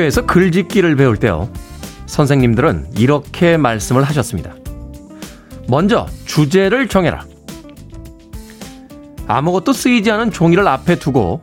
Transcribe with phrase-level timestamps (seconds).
[0.00, 1.50] 학교에서 글짓기를 배울 때요.
[2.06, 4.54] 선생님들은 이렇게 말씀을 하셨습니다.
[5.68, 7.24] 먼저 주제를 정해라.
[9.26, 11.40] 아무것도 쓰이지 않은 종이를 앞에 두고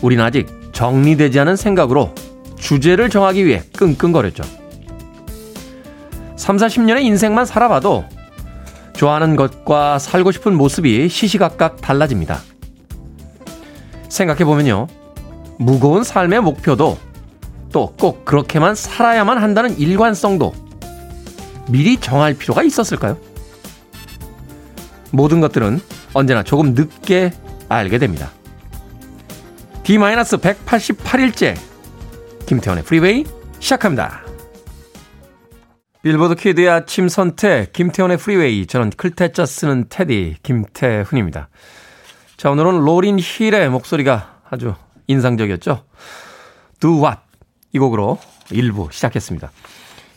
[0.00, 2.14] 우린 아직 정리되지 않은 생각으로
[2.58, 4.44] 주제를 정하기 위해 끙끙거렸죠.
[6.36, 8.04] 3, 40년의 인생만 살아봐도
[8.94, 12.38] 좋아하는 것과 살고 싶은 모습이 시시각각 달라집니다.
[14.08, 14.86] 생각해보면요.
[15.58, 17.09] 무거운 삶의 목표도
[17.72, 20.52] 또 꼭 그렇게만 살아야만 한다는 일관성도
[21.68, 23.16] 미리 정할 필요가 있었을까요?
[25.12, 25.80] 모든 것들은
[26.14, 27.32] 언제나 조금 늦게
[27.68, 28.30] 알게 됩니다.
[29.84, 31.56] D-188일째
[32.46, 33.24] 김태훈의 프리웨이
[33.60, 34.22] 시작합니다.
[36.02, 41.48] 빌보드 키드의 아침 선택 김태훈의 프리웨이 저는 클 태 자 쓰는 태디 김태훈입니다.
[42.36, 44.74] 자 오늘은 로린 힐의 목소리가 아주
[45.08, 45.84] 인상적이었죠.
[46.80, 47.20] Do What
[47.72, 49.50] 이 곡으로 1부 시작했습니다.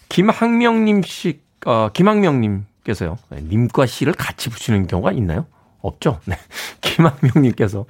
[0.09, 3.17] 김학명님 씨, 어, 김학명님께서요.
[3.29, 5.45] 네, 님과 씨를 같이 붙이는 경우가 있나요?
[5.81, 6.19] 없죠?
[6.25, 6.37] 네.
[6.81, 7.85] 김학명님께서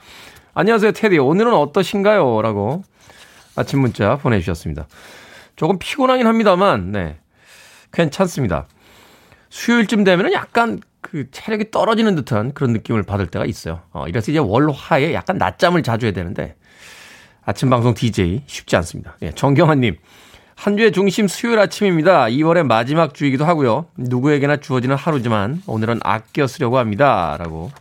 [0.54, 2.42] 안녕하세요 테디 오늘은 어떠신가요?
[2.42, 2.84] 라고
[3.56, 4.88] 아침 문자 보내주셨습니다.
[5.56, 7.20] 조금 피곤하긴 합니다만 네.
[7.92, 8.68] 괜찮습니다.
[9.50, 13.82] 수요일쯤 되면은 약간 그 체력이 떨어지는 듯한 그런 느낌을 받을 때가 있어요.
[13.92, 16.56] 어, 이래서 이제 월화에 약간 낮잠을 자주 해야 되는데
[17.46, 19.18] 아침 방송 DJ 쉽지 않습니다.
[19.22, 19.98] 예, 정경환님.
[20.56, 22.26] 한 주의 중심 수요일 아침입니다.
[22.26, 23.88] 2월의 마지막 주이기도 하고요.
[23.98, 27.36] 누구에게나 주어지는 하루지만 오늘은 아껴 쓰려고 합니다.
[27.38, 27.72] 라고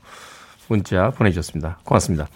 [0.68, 1.78] 문자 보내주셨습니다.
[1.84, 2.28] 고맙습니다.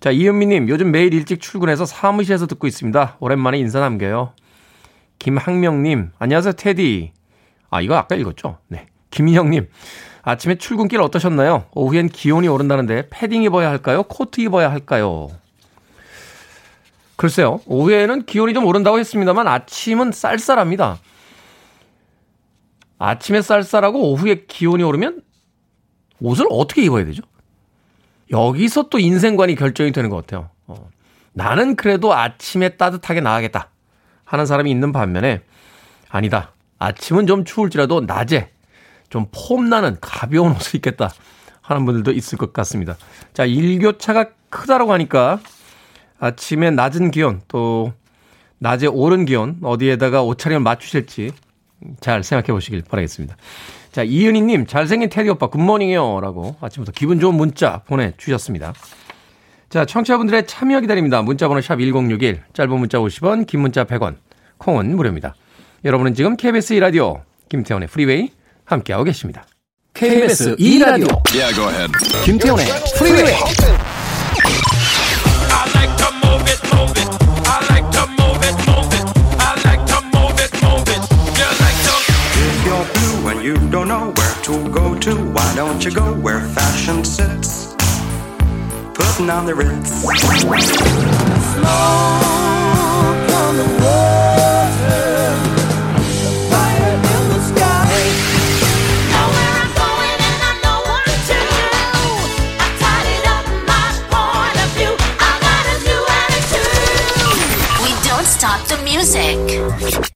[0.00, 0.68] 자, 이은미님.
[0.68, 3.16] 요즘 매일 일찍 출근해서 사무실에서 듣고 있습니다.
[3.20, 4.32] 오랜만에 인사 남겨요.
[5.18, 7.12] 김학명님, 안녕하세요, 테디.
[7.68, 8.56] 아, 이거 아까 읽었죠?
[8.68, 8.86] 네.
[9.10, 9.68] 김인형님,
[10.22, 11.66] 아침에 출근길 어떠셨나요?
[11.72, 14.02] 오후엔 기온이 오른다는데 패딩 입어야 할까요?
[14.04, 15.28] 코트 입어야 할까요?
[17.20, 20.96] 글쎄요, 오후에는 기온이 좀 오른다고 했습니다만 아침은 쌀쌀합니다.
[22.98, 25.20] 아침에 쌀쌀하고 오후에 기온이 오르면
[26.20, 27.22] 옷을 어떻게 입어야 되죠?
[28.30, 30.48] 여기서 또 인생관이 결정이 되는 것 같아요.
[30.66, 30.88] 어.
[31.34, 33.68] 나는 그래도 아침에 따뜻하게 나가겠다.
[34.24, 35.42] 하는 사람이 있는 반면에
[36.08, 36.54] 아니다.
[36.78, 38.50] 아침은 좀 추울지라도 낮에
[39.10, 41.10] 좀 폼나는 가벼운 옷을 입겠다
[41.60, 42.96] 하는 분들도 있을 것 같습니다.
[43.34, 45.38] 자, 일교차가 크다라고 하니까
[46.20, 47.92] 아침에 낮은 기온 또
[48.58, 51.32] 낮에 오른 기온 어디에다가 옷차림을 맞추실지
[52.00, 53.36] 잘 생각해 보시길 바라겠습니다.
[53.90, 56.20] 자, 이은희님, 잘생긴 테디 오빠, 굿모닝이요.
[56.20, 58.74] 라고 아침부터 기분 좋은 문자 보내주셨습니다.
[59.70, 61.22] 자, 청취자분들의 참여 기다립니다.
[61.22, 64.16] 문자번호 샵 1061, 짧은 문자 50원, 긴 문자 100원,
[64.58, 65.34] 콩은 무료입니다.
[65.84, 68.30] 여러분은 지금 KBS 2라디오, 김태훈의 프리웨이
[68.64, 69.46] 함께하고 계십니다.
[69.94, 71.92] KBS 2라디오, yeah,
[72.24, 72.66] 김태훈의
[72.98, 73.89] 프리웨이
[83.42, 87.70] you don't know where to go to, why don't you go where fashion sits?
[89.20, 89.90] putting on the Ritz.
[89.90, 90.16] Smoke
[93.40, 95.34] on the water,
[96.50, 98.02] fire in the sky.
[99.10, 99.52] Know where
[109.94, 110.09] I'm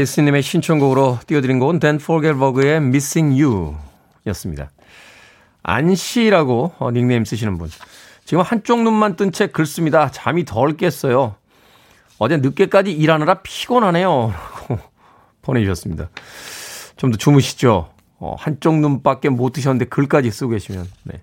[0.00, 3.76] 그레이스님의 신청곡으로 띄워드린 곡은 댄 포겔버그의 Missing You
[4.28, 4.70] 였습니다.
[5.62, 7.68] 안 씨라고 어, 닉네임 쓰시는 분.
[8.24, 10.10] 지금 한쪽 눈만 뜬채 긁습니다.
[10.10, 11.34] 잠이 덜 깼어요.
[12.18, 14.32] 어제 늦게까지 일하느라 피곤하네요.
[14.32, 14.78] 라고
[15.42, 16.08] 보내주셨습니다.
[16.96, 17.90] 좀 더 주무시죠.
[18.18, 20.86] 어, 한쪽 눈밖에 못 드셨는데 글까지 쓰고 계시면.
[21.04, 21.20] 네.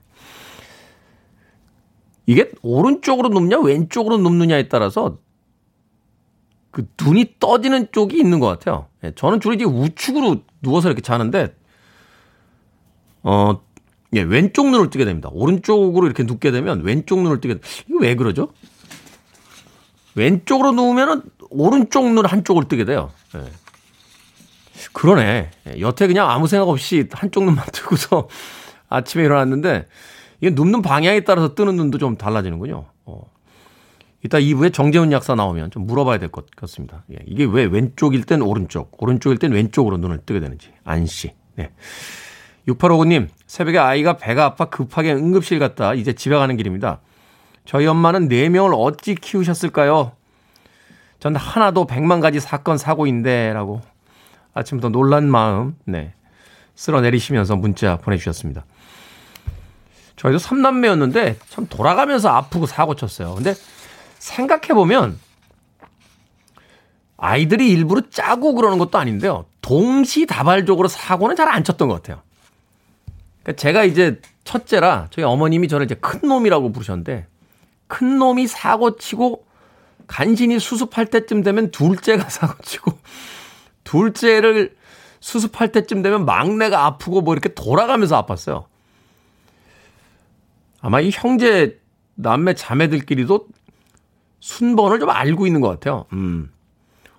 [2.25, 5.17] 이게 오른쪽으로 눕냐 왼쪽으로 눕느냐에 따라서
[6.77, 8.85] 그 눈이 떠지는 쪽이 있는 것 같아요.
[9.03, 11.55] 예, 저는 주로 이제 우측으로 누워서 이렇게 자는데
[13.23, 13.59] 어
[14.13, 15.27] 예, 왼쪽 눈을 뜨게 됩니다.
[15.31, 17.57] 오른쪽으로 이렇게 눕게 되면 왼쪽 눈을 뜨게
[17.89, 18.49] 이거 왜 그러죠?
[20.13, 23.09] 왼쪽으로 누우면은 오른쪽 눈 한쪽을 뜨게 돼요.
[23.35, 23.41] 예.
[24.93, 25.49] 그러네.
[25.69, 28.29] 예, 여태 그냥 아무 생각 없이 한쪽 눈만 뜨고서
[28.87, 29.87] 아침에 일어났는데
[30.41, 32.85] 이게 눕는 방향에 따라서 뜨는 눈도 좀 달라지는군요.
[34.17, 34.21] 어.
[34.23, 37.03] 이따 2부에 정재훈 약사 나오면 좀 물어봐야 될 것 같습니다.
[37.11, 40.71] 예, 이게 왜 왼쪽일 땐 오른쪽, 오른쪽일 땐 왼쪽으로 눈을 뜨게 되는지.
[40.83, 41.33] 안 씨.
[41.55, 41.71] 네.
[42.67, 46.99] 6859님, 새벽에 아이가 배가 아파 급하게 응급실 갔다 이제 집에 가는 길입니다.
[47.65, 50.11] 저희 엄마는 4명을 어찌 키우셨을까요?
[51.19, 53.81] 전 하나도 100만 가지 사건 사고인데 라고
[54.53, 56.13] 아침부터 놀란 마음 네
[56.75, 58.65] 쓸어내리시면서 문자 보내주셨습니다.
[60.17, 63.33] 저희도 3남매였는데 참 돌아가면서 아프고 사고 쳤어요.
[63.35, 63.53] 근데
[64.19, 65.19] 생각해보면
[67.17, 69.45] 아이들이 일부러 짜고 그러는 것도 아닌데요.
[69.61, 72.21] 동시다발적으로 사고는 잘 안 쳤던 것 같아요.
[73.43, 77.27] 그러니까 제가 이제 첫째라 저희 어머님이 저를 이제 큰 놈이라고 부르셨는데
[77.87, 79.45] 큰 놈이 사고 치고
[80.07, 82.97] 간신히 수습할 때쯤 되면 둘째가 사고 치고
[83.83, 84.75] 둘째를
[85.19, 88.65] 수습할 때쯤 되면 막내가 아프고 뭐 이렇게 돌아가면서 아팠어요.
[90.79, 91.79] 아마 이 형제
[92.15, 93.47] 남매 자매들끼리도
[94.39, 96.05] 순번을 좀 알고 있는 것 같아요.
[96.13, 96.51] 음.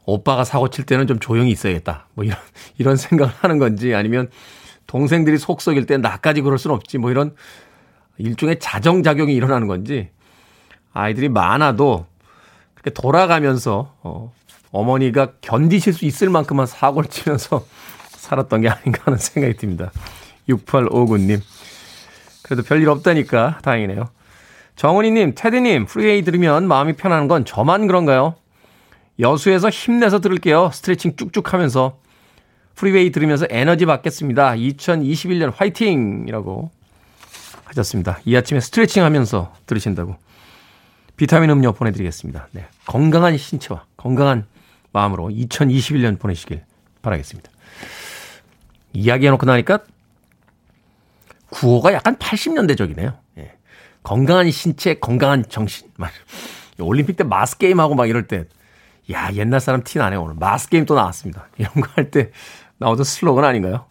[0.04, 2.06] 오빠가 사고 칠 때는 좀 조용히 있어야겠다.
[2.14, 2.38] 뭐 이런,
[2.78, 4.30] 이런 생각을 하는 건지 아니면
[4.86, 6.98] 동생들이 속 썩일 때 나까지 그럴 순 없지.
[6.98, 7.34] 뭐 이런
[8.16, 10.08] 일종의 자정작용이 일어나는 건지
[10.92, 12.06] 아이들이 많아도
[12.74, 14.32] 그렇게 돌아가면서 어,
[14.70, 17.66] 어머니가 견디실 수 있을 만큼만 사고를 치면서
[18.08, 19.90] 살았던 게 아닌가 하는 생각이 듭니다.
[20.48, 21.40] 6859님.
[22.42, 24.08] 그래도 별일 없다니까 다행이네요.
[24.78, 28.36] 정은희님, 테디님, 프리웨이 들으면 마음이 편한 건 저만 그런가요?
[29.18, 30.70] 여수에서 힘내서 들을게요.
[30.72, 31.98] 스트레칭 쭉쭉 하면서.
[32.76, 34.52] 프리웨이 들으면서 에너지 받겠습니다.
[34.52, 36.26] 2021년 화이팅!
[36.28, 36.70] 이라고
[37.64, 38.20] 하셨습니다.
[38.24, 40.14] 이 아침에 스트레칭 하면서 들으신다고.
[41.16, 42.46] 비타민 음료 보내드리겠습니다.
[42.52, 42.68] 네.
[42.86, 44.46] 건강한 신체와 건강한
[44.92, 46.62] 마음으로 2021년 보내시길
[47.02, 47.50] 바라겠습니다.
[48.92, 49.80] 이야기해놓고 나니까
[51.50, 53.16] 구호가 약간 80년대적이네요.
[54.08, 54.14] 예.
[54.14, 55.88] 건강한 신체, 건강한 정신.
[55.96, 56.10] 말.
[56.80, 58.44] 올림픽 때 마스 게임 하고 막 이럴 때,
[59.12, 61.46] 야 옛날 사람 티 나네 오늘 마스 게임 또 나왔습니다.
[61.58, 62.30] 이런 거 할 때
[62.78, 63.86] 나오던 슬로건 아닌가요?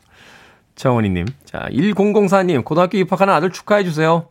[0.76, 4.28] 정원희님, 자 1004님 고등학교 입학하는 아들 축하해 주세요.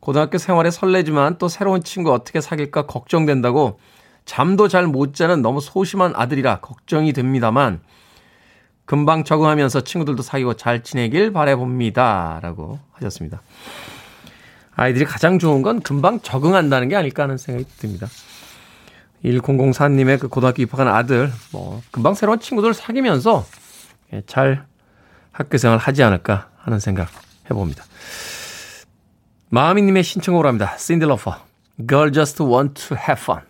[0.00, 3.78] 고등학교 생활에 설레지만 또 새로운 친구 어떻게 사귈까 걱정된다고
[4.24, 7.80] 잠도 잘 못 자는 너무 소심한 아들이라 걱정이 됩니다만
[8.86, 12.40] 금방 적응하면서 친구들도 사귀고 잘 지내길 바래봅니다.
[12.42, 13.42] 라고 하셨습니다.
[14.80, 18.06] 아이들이 가장 좋은 건 금방 적응한다는 게 아닐까 하는 생각이 듭니다.
[19.22, 23.44] 1004님의 그 고등학교 입학한 아들, 뭐, 금방 새로운 친구들 사귀면서
[24.26, 24.64] 잘
[25.32, 27.10] 학교 생활 하지 않을까 하는 생각
[27.50, 27.84] 해봅니다.
[29.50, 30.74] 마미님의 신청으로 합니다.
[30.78, 31.36] 신딜러퍼.
[31.86, 33.49] Girl just want to have fun.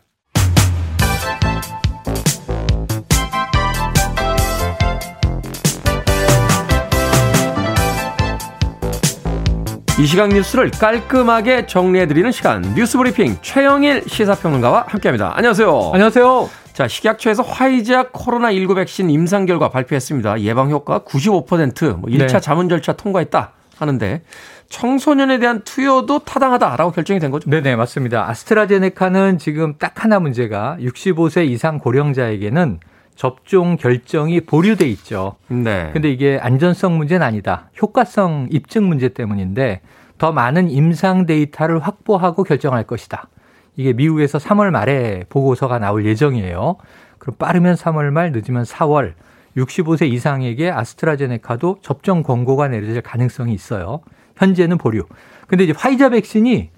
[10.01, 15.37] 이 시각 뉴스를 깔끔하게 정리해드리는 시간 뉴스 브리핑 최영일 시사평론가와 함께합니다.
[15.37, 15.91] 안녕하세요.
[15.93, 16.49] 안녕하세요.
[16.73, 20.41] 자 식약처에서 화이자 코로나19 백신 임상 결과 발표했습니다.
[20.41, 22.41] 예방 효과 95%, 뭐 1차 네.
[22.41, 24.23] 자문 절차 통과했다 하는데
[24.71, 27.51] 청소년에 대한 투여도 타당하다라고 결정이 된 거죠?
[27.51, 28.27] 네네 맞습니다.
[28.31, 32.81] 아스트라제네카는 지금 딱 하나 문제가 65세 이상 고령자에게는
[33.21, 35.37] 접종 결정이 보류돼 있죠.
[35.49, 35.91] 네.
[35.93, 37.69] 근데 이게 안전성 문제는 아니다.
[37.83, 39.83] 효과성 입증 문제 때문인데
[40.17, 43.29] 더 많은 임상 데이터를 확보하고 결정할 것이다.
[43.77, 46.77] 이게 미국에서 3월 말에 보고서가 나올 예정이에요.
[47.19, 49.13] 그럼 빠르면 3월 말, 늦으면 4월
[49.55, 54.01] 65세 이상에게 아스트라제네카도 접종 권고가 내려질 가능성이 있어요.
[54.37, 55.05] 현재는 보류.
[55.47, 56.71] 근데 이제 화이자 백신이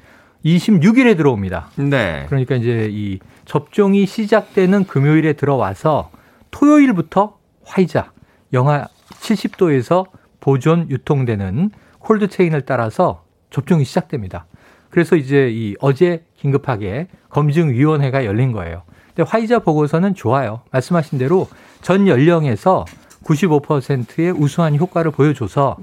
[0.45, 1.71] 26일에 들어옵니다.
[1.77, 2.25] 네.
[2.27, 6.11] 그러니까 이제 이 접종이 시작되는 금요일에 들어와서
[6.53, 8.13] 토요일부터 화이자
[8.53, 8.87] 영하
[9.21, 10.07] 70도에서
[10.41, 14.47] 보존 유통되는 콜드 체인을 따라서 접종이 시작됩니다.
[14.91, 18.83] 그래서 이제 이 어제 긴급하게 검증위원회가 열린 거예요.
[19.15, 20.63] 근데 화이자 보고서는 좋아요.
[20.71, 21.49] 말씀하신 대로
[21.81, 22.85] 전 연령에서
[23.25, 25.77] 95%의 우수한 효과를 보여줘서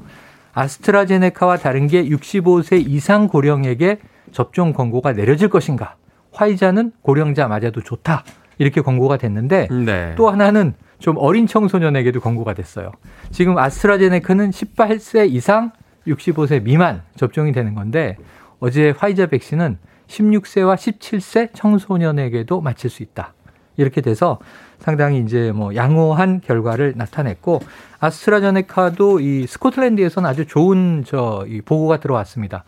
[0.54, 4.00] 아스트라제네카와 다른 게 65세 이상 고령에게
[4.32, 5.96] 접종 권고가 내려질 것인가?
[6.32, 8.24] 화이자는 고령자 맞아도 좋다.
[8.60, 10.14] 이렇게 권고가 됐는데 네.
[10.16, 12.92] 또 하나는 좀 어린 청소년에게도 권고가 됐어요.
[13.32, 15.72] 지금 아스트라제네카는 18세 이상
[16.06, 18.18] 65세 미만 접종이 되는 건데
[18.60, 23.34] 어제 화이자 백신은 16세와 17세 청소년에게도 맞힐 수 있다.
[23.78, 24.40] 이렇게 돼서
[24.80, 27.62] 상당히 이제 뭐 양호한 결과를 나타냈고
[28.00, 32.66] 아스트라제네카도 이 스코틀랜드에서는 아주 좋은 저 이 보고가 들어왔습니다.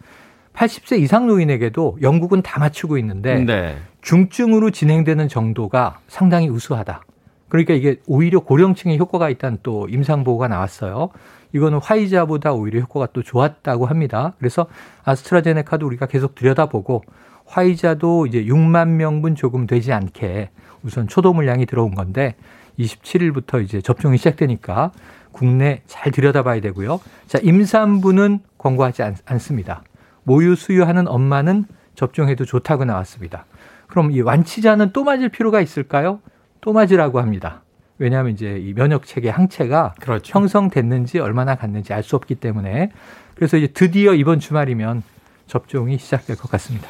[0.53, 3.77] 80세 이상 노인에게도 영국은 다 맞추고 있는데 네.
[4.01, 7.01] 중증으로 진행되는 정도가 상당히 우수하다.
[7.49, 11.09] 그러니까 이게 오히려 고령층에 효과가 있다는 또 임상 보고가 나왔어요.
[11.53, 14.33] 이거는 화이자보다 오히려 효과가 또 좋았다고 합니다.
[14.39, 14.67] 그래서
[15.03, 17.03] 아스트라제네카도 우리가 계속 들여다보고
[17.45, 20.49] 화이자도 이제 6만 명분 조금 되지 않게
[20.83, 22.35] 우선 초도 물량이 들어온 건데
[22.79, 24.91] 27일부터 이제 접종이 시작되니까
[25.31, 27.01] 국내 잘 들여다봐야 되고요.
[27.27, 29.83] 자, 임산부는 권고하지 않, 않습니다.
[30.23, 31.65] 모유 수유하는 엄마는
[31.95, 33.45] 접종해도 좋다고 나왔습니다.
[33.91, 36.21] 그럼 이 완치자는 또 맞을 필요가 있을까요?
[36.61, 37.61] 또 맞으라고 합니다.
[37.99, 40.33] 왜냐하면 이제 이 면역 체계 항체가 그렇죠.
[40.33, 42.91] 형성됐는지 얼마나 갔는지 알 수 없기 때문에
[43.35, 45.03] 그래서 이제 드디어 이번 주말이면
[45.45, 46.87] 접종이 시작될 것 같습니다.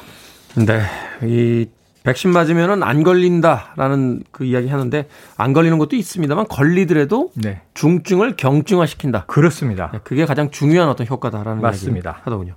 [0.54, 0.82] 네.
[1.26, 1.68] 이
[2.04, 5.06] 백신 맞으면은 안 걸린다라는 그 이야기 하는데
[5.36, 7.60] 안 걸리는 것도 있습니다만 걸리더라도 네.
[7.74, 9.24] 중증을 경증화시킨다.
[9.26, 9.90] 그렇습니다.
[9.92, 12.20] 네, 그게 가장 중요한 어떤 효과다라는 맞습니다.
[12.24, 12.54] 하더군요.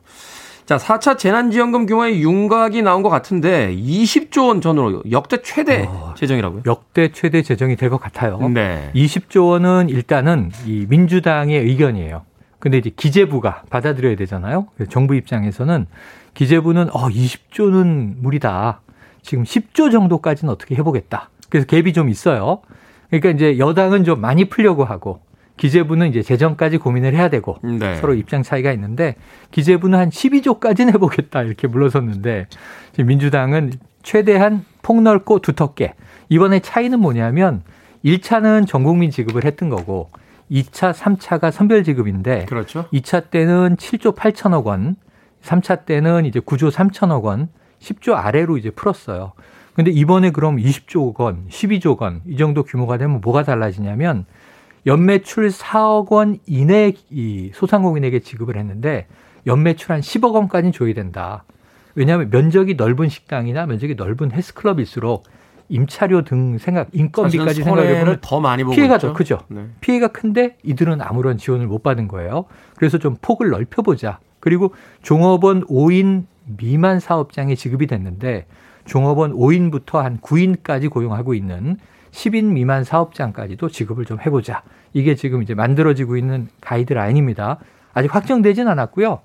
[0.65, 6.63] 자, 4차 재난지원금 규모의 윤곽이 나온 것 같은데 20조 원 전으로 역대 최대 어, 재정이라고요?
[6.65, 8.39] 역대 최대 재정이 될 것 같아요.
[8.49, 8.89] 네.
[8.95, 12.23] 20조 원은 일단은 이 민주당의 의견이에요.
[12.57, 14.67] 근데 이제 기재부가 받아들여야 되잖아요.
[14.89, 15.85] 정부 입장에서는
[16.33, 18.81] 기재부는 어 20조는 무리다.
[19.21, 21.29] 지금 10조 정도까지는 어떻게 해보겠다.
[21.49, 22.61] 그래서 갭이 좀 있어요.
[23.11, 25.19] 그러니까 이제 여당은 좀 많이 풀려고 하고
[25.57, 27.95] 기재부는 이제 재정까지 고민을 해야 되고 네.
[27.95, 29.15] 서로 입장 차이가 있는데
[29.51, 32.47] 기재부는 한 12조까지는 해보겠다 이렇게 물러섰는데
[32.91, 35.93] 지금 민주당은 최대한 폭넓고 두텁게
[36.29, 37.63] 이번에 차이는 뭐냐면
[38.03, 40.11] 1차는 전 국민 지급을 했던 거고
[40.51, 42.85] 2차, 3차가 선별 지급인데 그렇죠.
[42.93, 44.95] 2차 때는 7조 8천억 원,
[45.41, 49.33] 3차 때는 이제 9조 3천억 원, 10조 아래로 이제 풀었어요.
[49.73, 54.25] 근데 이번에 그럼 20조 원, 12조 원 이 정도 규모가 되면 뭐가 달라지냐면
[54.85, 59.07] 연매출 4억 원 이내 이 소상공인에게 지급을 했는데
[59.47, 61.43] 연매출 한 10억 원까지는 줘야 된다.
[61.95, 65.23] 왜냐하면 면적이 넓은 식당이나 면적이 넓은 헬스클럽일수록
[65.69, 68.99] 임차료 등 생각 인건비까지 생각해 보면 더 많이 피해가.
[68.99, 69.39] 더 크죠.
[69.47, 69.65] 네.
[69.81, 72.45] 피해가 큰데 이들은 아무런 지원을 못 받은 거예요.
[72.75, 74.19] 그래서 좀 폭을 넓혀보자.
[74.39, 76.25] 그리고 종업원 5인
[76.57, 78.45] 미만 사업장에 지급이 됐는데
[78.85, 81.77] 종업원 5인부터 한 9인까지 고용하고 있는
[82.15, 84.63] 10인 미만 사업장까지도 지급을 좀 해보자.
[84.93, 87.57] 이게 지금 이제 만들어지고 있는 가이드라인입니다.
[87.93, 89.19] 아직 확정되진 않았고요.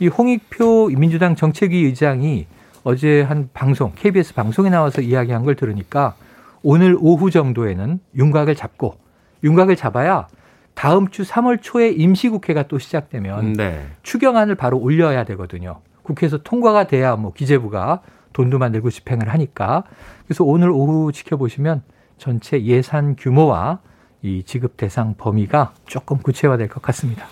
[0.00, 2.46] 이 홍익표 민주당 정책위 의장이
[2.82, 6.14] 어제 한 방송, KBS 방송에 나와서 이야기한 걸 들으니까
[6.62, 8.96] 오늘 오후 정도에는 윤곽을 잡고
[9.42, 10.28] 윤곽을 잡아야
[10.74, 13.86] 다음 주 3월 초에 임시국회가 또 시작되면 네.
[14.02, 15.80] 추경안을 바로 올려야 되거든요.
[16.02, 18.02] 국회에서 통과가 돼야 뭐 기재부가
[18.34, 19.84] 돈도 만들고 집행을 하니까
[20.26, 21.82] 그래서 오늘 오후 지켜보시면
[22.18, 23.80] 전체 예산 규모와
[24.22, 27.26] 이 지급 대상 범위가 조금 구체화될 것 같습니다.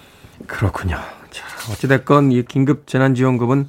[0.46, 0.96] 그렇군요.
[1.30, 3.66] 자, 어찌됐건 이 긴급 재난지원금은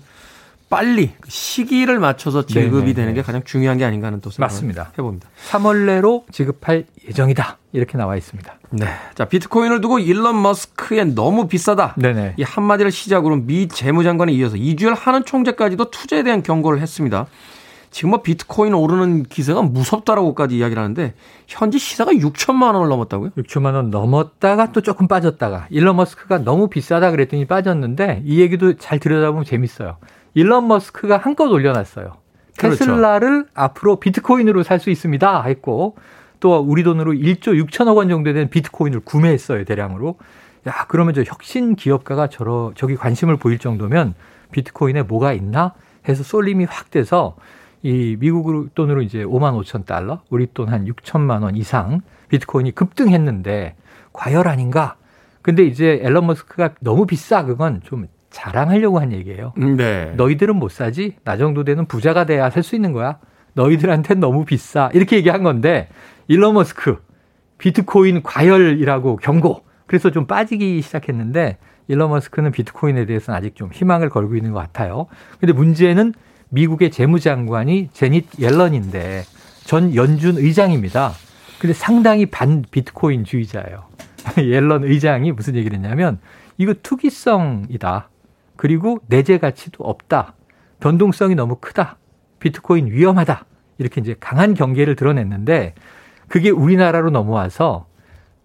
[0.69, 2.93] 빨리 그 시기를 맞춰서 지급이 네네.
[2.93, 4.91] 되는 게 가장 중요한 게 아닌가 하는 또 생각을 맞습니다.
[4.97, 5.29] 해봅니다.
[5.51, 7.59] 3월 내로 지급할 예정이다.
[7.73, 8.53] 이렇게 나와 있습니다.
[8.71, 8.87] 네.
[9.13, 11.93] 자, 비트코인을 두고 일론 머스크의 너무 비싸다.
[11.97, 12.35] 네네.
[12.37, 17.27] 이 한마디를 시작으로 미 재무장관에 이어서 이주열 하는 총재까지도 투자에 대한 경고를 했습니다.
[17.93, 21.13] 지금 뭐 비트코인 오르는 기세가 무섭다라고까지 이야기를 하는데
[21.47, 23.29] 현재 시세가 6천만 원을 넘었다고요?
[23.37, 28.97] 6천만 원 넘었다가 또 조금 빠졌다가 일론 머스크가 너무 비싸다 그랬더니 빠졌는데 이 얘기도 잘
[28.97, 29.97] 들여다보면 재밌어요.
[30.33, 32.13] 일론 머스크가 한껏 올려놨어요.
[32.57, 32.77] 그렇죠.
[32.79, 35.95] 테슬라를 앞으로 비트코인으로 살 수 있습니다 했고
[36.39, 40.17] 또 우리 돈으로 1조 6천억 원 정도 되는 비트코인을 구매했어요 대량으로.
[40.67, 44.15] 야 그러면 저 혁신 기업가가 저러 저기 관심을 보일 정도면
[44.51, 45.73] 비트코인에 뭐가 있나
[46.09, 47.35] 해서 쏠림이 확 돼서
[47.83, 53.75] 이 미국 돈으로 이제 5만 5천 달러, 우리 돈 한 6천만 원 이상 비트코인이 급등했는데
[54.13, 54.95] 과열 아닌가?
[55.41, 59.53] 근데 이제 앨런 머스크가 너무 비싸 그건 좀 자랑하려고 한 얘기예요.
[59.57, 60.13] 음, 네.
[60.15, 61.15] 너희들은 못 사지?
[61.25, 63.19] 나 정도 되는 부자가 돼야 살 수 있는 거야.
[63.53, 64.89] 너희들한테는 너무 비싸.
[64.93, 65.89] 이렇게 얘기한 건데
[66.27, 66.97] 일론 머스크
[67.57, 69.63] 비트코인 과열이라고 경고.
[69.85, 71.57] 그래서 좀 빠지기 시작했는데
[71.89, 75.07] 일론 머스크는 비트코인에 대해서는 아직 좀 희망을 걸고 있는 것 같아요.
[75.39, 76.13] 근데 문제는
[76.53, 79.23] 미국의 재무장관이 제닛 옐런인데
[79.65, 81.13] 전 연준 의장입니다.
[81.59, 83.85] 근데 상당히 반 비트코인 주의자예요.
[84.37, 86.19] 옐런 의장이 무슨 얘기를 했냐면
[86.57, 88.09] 이거 투기성이다.
[88.55, 90.35] 그리고 내재 가치도 없다.
[90.79, 91.97] 변동성이 너무 크다.
[92.39, 93.45] 비트코인 위험하다.
[93.79, 95.73] 이렇게 이제 강한 경계를 드러냈는데
[96.27, 97.87] 그게 우리나라로 넘어와서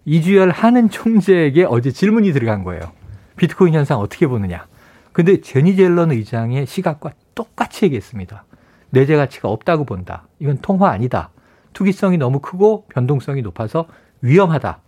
[0.05, 2.81] 이주열 하는 총재에게 어제 질문이 들어간 거예요.
[3.37, 4.65] 비트코인 현상 어떻게 보느냐.
[5.11, 8.43] 근데 제니 젤런 의장의 시각과 똑같이 얘기했습니다.
[8.89, 10.27] 내재 가치가 없다고 본다.
[10.39, 11.29] 이건 통화 아니다.
[11.71, 13.85] 투기성이 너무 크고 변동성이 높아서
[14.19, 14.79] 위험하다.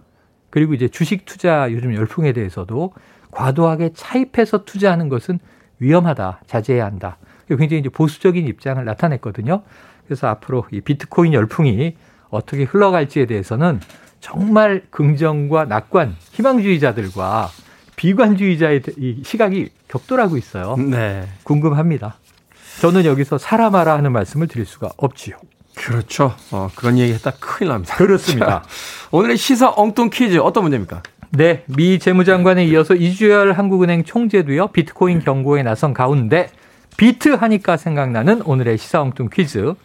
[0.49, 2.91] 그리고 이제 주식 투자 요즘 열풍에 대해서도
[3.31, 5.39] 과도하게 차입해서 투자하는 것은
[5.79, 6.41] 위험하다.
[6.45, 7.17] 자제해야 한다.
[7.47, 9.63] 굉장히 이제 보수적인 입장을 나타냈거든요.
[10.05, 11.95] 그래서 앞으로 이 비트코인 열풍이
[12.31, 13.79] 어떻게 흘러갈지에 대해서는
[14.19, 17.47] 정말 긍정과 낙관, 희망주의자들과
[17.95, 20.75] 비관주의자의 이 시각이 격돌하고 있어요.
[20.75, 21.27] 네.
[21.43, 22.17] 궁금합니다.
[22.81, 25.35] 저는 여기서 사람하라 하는 말씀을 드릴 수가 없지요.
[25.75, 26.33] 그렇죠.
[26.49, 27.95] 어, 그런 얘기 했다 큰일 납니다.
[27.95, 28.47] 그렇습니다.
[28.49, 28.63] 자,
[29.11, 31.03] 오늘의 시사 엉뚱 퀴즈 어떤 문제입니까?
[31.29, 31.63] 네.
[31.67, 34.69] 미 재무장관에 이어서 이주열 한국은행 총재도요.
[34.69, 36.49] 비트코인 경고에 나선 가운데
[36.97, 39.75] 비트 하니까 생각나는 오늘의 시사 엉뚱 퀴즈.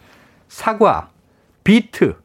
[0.47, 1.09] 사과,
[1.63, 2.15] 비트,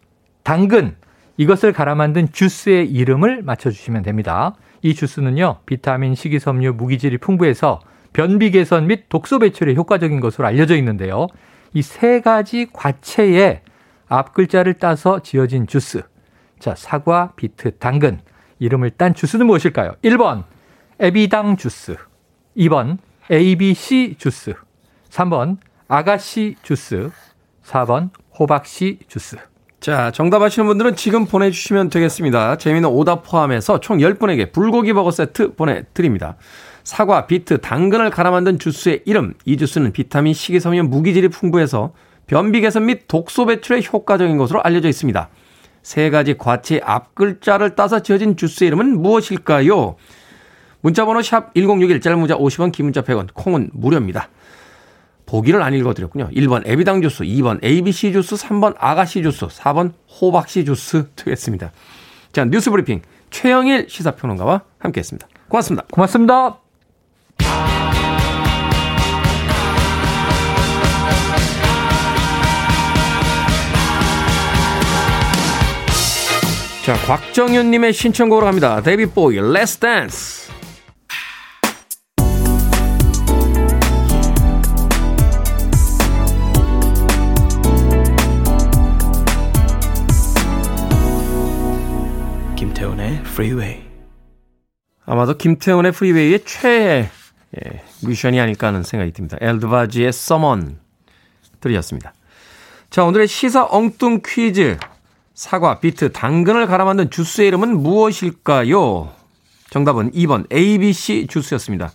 [0.42, 0.96] 당근
[1.36, 4.54] 이것을 갈아 만든 주스의 이름을 맞춰 주시면 됩니다.
[4.80, 7.80] 이 주스는요, 비타민, 식이섬유, 무기질이 풍부해서
[8.12, 11.26] 변비 개선 및 독소 배출에 효과적인 것으로 알려져 있는데요.
[11.74, 13.62] 이 세 가지 과체의
[14.08, 16.02] 앞 글자를 따서 지어진 주스.
[16.58, 18.20] 자, 사과, 비트, 당근.
[18.58, 19.94] 이름을 딴 주스는 무엇일까요?
[20.04, 20.44] 1번,
[21.00, 21.96] 에비당 주스.
[22.56, 22.98] 2번,
[23.30, 24.54] ABC 주스.
[25.10, 25.56] 3번,
[25.88, 27.10] 아가씨 주스.
[27.64, 29.36] 4번, 호박씨 주스.
[29.80, 32.56] 자, 정답 아시는 분들은 지금 보내주시면 되겠습니다.
[32.58, 36.36] 재미는 오답 포함해서 총 10분에게 불고기 버거 세트 보내드립니다.
[36.84, 39.34] 사과, 비트, 당근을 갈아 만든 주스의 이름.
[39.44, 41.92] 이 주스는 비타민, 식이섬유, 무기질이 풍부해서
[42.26, 45.28] 변비 개선 및 독소 배출에 효과적인 것으로 알려져 있습니다.
[45.82, 49.96] 세 가지 과체의 앞글자를 따서 지어진 주스의 이름은 무엇일까요?
[50.80, 54.28] 문자번호 샵 1061, 짧은 문자 50원, 긴 문자 100원, 콩은 무료입니다.
[55.26, 56.30] 보기를 안 읽어드렸군요.
[56.30, 61.72] 1번 에비당 주스, 2번 ABC 주스, 3번 아가씨 주스, 4번 호박씨 주스 되겠습니다.
[62.32, 65.26] 자, 뉴스 브리핑 최영일 시사평론가와 함께했습니다.
[65.48, 65.86] 고맙습니다.
[65.90, 66.71] 고맙습니다.
[76.84, 78.80] 자, 곽정윤님의 신청곡으로 갑니다.
[78.82, 80.52] 데뷔 보이, Let's Dance.
[93.32, 93.82] 프리웨이.
[95.06, 97.10] 아마도 김태훈의 프리웨이의 최애
[97.56, 99.36] 예, 뮤지션이 아닐까 하는 생각이 듭니다.
[99.40, 100.78] 엘 드바지의 Someone
[101.60, 102.12] 들려드렸습니다.
[102.90, 104.78] 자, 오늘의 시사 엉뚱 퀴즈.
[105.34, 109.12] 사과, 비트, 당근을 갈아 만든 주스의 이름은 무엇일까요?
[109.70, 111.92] 정답은 2번 ABC 주스였습니다.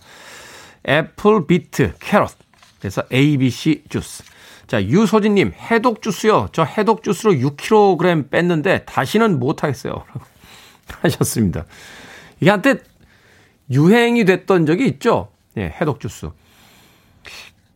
[0.88, 2.32] Apple, beet, carrot.
[2.80, 4.24] 그래서 ABC 주스.
[4.66, 6.48] 자, 유소진님, 해독 주스요.
[6.52, 10.04] 저 해독 주스로 6kg 뺐는데 다시는 못하겠어요.
[11.02, 11.64] 하셨습니다.
[12.40, 12.76] 이게 한때
[13.70, 15.30] 유행이 됐던 적이 있죠.
[15.56, 16.28] 예, 해독 주스.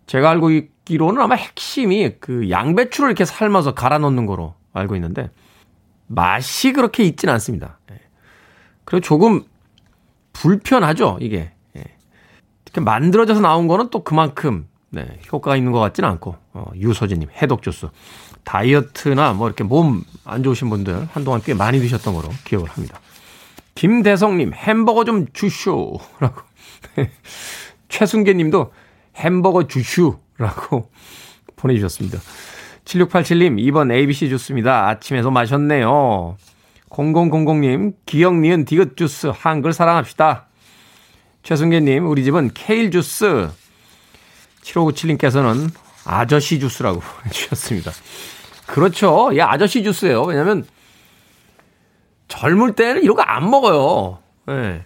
[0.07, 5.31] 제가 알고 있기로는 아마 핵심이 그 양배추를 이렇게 삶아서 갈아 넣는 거로 알고 있는데
[6.07, 7.79] 맛이 그렇게 있진 않습니다.
[7.91, 8.01] 예.
[8.85, 9.45] 그리고 조금
[10.33, 11.53] 불편하죠, 이게.
[11.77, 11.85] 예.
[12.65, 17.62] 이렇게 만들어져서 나온 거는 또 그만큼 네, 효과가 있는 것 같지는 않고 어, 유서진님 해독
[17.62, 17.88] 주스
[18.45, 23.01] 다이어트나 뭐 이렇게 몸 안 좋으신 분들 한동안 꽤 많이 드셨던 거로 기억을 합니다.
[23.75, 26.43] 김대성님 햄버거 좀 주쇼라고
[27.88, 28.73] 최순계 님도
[29.17, 30.91] 햄버거 주슈라고
[31.57, 32.19] 보내주셨습니다.
[32.85, 34.88] 7687님 2번 ABC 주스입니다.
[34.88, 36.37] 아침에서 마셨네요.
[36.90, 40.47] 0000님 기억 니은 디귿 주스 한글 사랑합시다.
[41.42, 43.49] 최순계님 우리 집은 케일 주스
[44.62, 45.71] 7597님께서는
[46.05, 47.90] 아저씨 주스라고 보내주셨습니다.
[48.66, 49.31] 그렇죠.
[49.35, 50.23] 예, 아저씨 주스예요.
[50.23, 50.64] 왜냐면
[52.29, 54.18] 젊을 때는 이런 거 안 먹어요.
[54.51, 54.85] 예.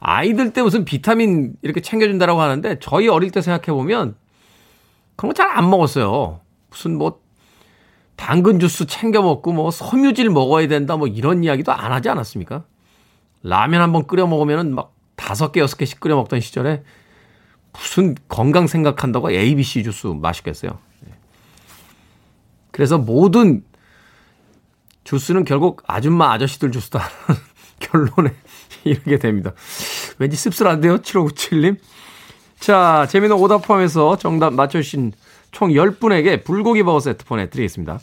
[0.00, 4.16] 아이들 때 무슨 비타민 이렇게 챙겨준다라고 하는데 저희 어릴 때 생각해 보면
[5.16, 6.40] 그런 거 잘 안 먹었어요.
[6.72, 7.20] 무슨 뭐
[8.16, 12.64] 당근 주스 챙겨 먹고 뭐 섬유질 먹어야 된다 뭐 이런 이야기도 안 하지 않았습니까?
[13.42, 16.82] 라면 한번 끓여 먹으면은 막 다섯 개 여섯 개씩 끓여 먹던 시절에
[17.72, 20.78] 무슨 건강 생각한다고 ABC 주스 맛있겠어요.
[22.70, 23.64] 그래서 모든
[25.04, 27.02] 주스는 결국 아줌마 아저씨들 주스다.
[27.80, 28.34] 결론에
[28.84, 29.52] 이르게 됩니다.
[30.18, 30.98] 왠지 씁쓸한데요?
[30.98, 31.76] 7597님.
[32.58, 35.12] 자, 재미있는 오답 포함해서 정답 맞춰주신
[35.52, 38.00] 총 10분에게 불고기 버거 세트 보내드리겠습니다.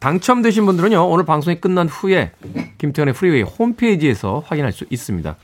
[0.00, 2.32] 당첨되신 분들은요, 오늘 방송이 끝난 후에
[2.78, 5.36] 김태현의 프리웨이 홈페이지에서 확인할 수 있습니다.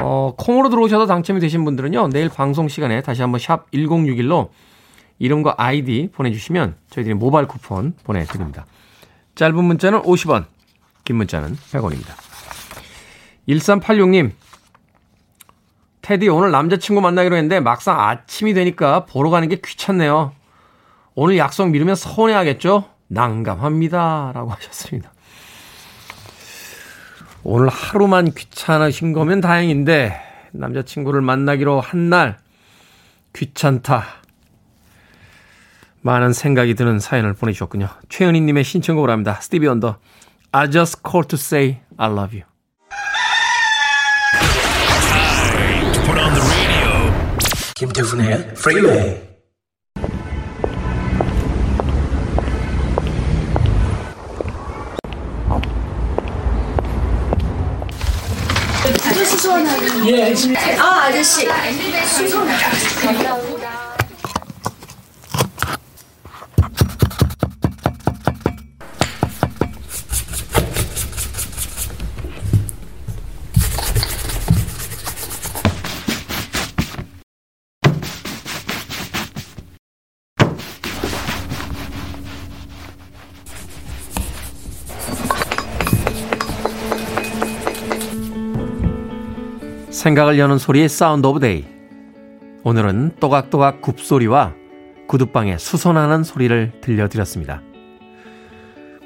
[0.00, 4.50] 어, 콩으로 들어오셔서 당첨이 되신 분들은요, 내일 방송 시간에 다시 한번 샵 1061로
[5.18, 8.66] 이름과 아이디 보내주시면 저희들이 모바일 쿠폰 보내드립니다.
[9.34, 10.44] 짧은 문자는 50원,
[11.04, 12.14] 긴 문자는 100원입니다.
[13.48, 14.32] 1386님,
[16.08, 20.32] 테디 오늘 남자친구 만나기로 했는데 막상 아침이 되니까 보러 가는 게 귀찮네요.
[21.14, 22.84] 오늘 약속 미루면 서운해하겠죠?
[23.08, 24.32] 난감합니다.
[24.34, 25.12] 라고 하셨습니다.
[27.44, 30.18] 오늘 하루만 귀찮으신 거면 다행인데
[30.52, 32.38] 남자친구를 만나기로 한 날
[33.34, 34.06] 귀찮다.
[36.00, 37.86] 많은 생각이 드는 사연을 보내주셨군요.
[38.08, 39.34] 최은희님의 신청곡을 합니다.
[39.42, 39.98] 스티비 원더
[40.52, 42.47] I just called to say I love you.
[47.78, 49.28] 김태훈의 프리웨이
[60.06, 60.34] 예,
[60.76, 61.46] 아, 아저씨.
[62.16, 63.77] 수선하게.
[89.98, 91.64] 생각을 여는 소리의 Sound of Day.
[92.62, 94.54] 오늘은 또각또각 굽소리와
[95.08, 97.62] 구두방에 수선하는 소리를 들려드렸습니다.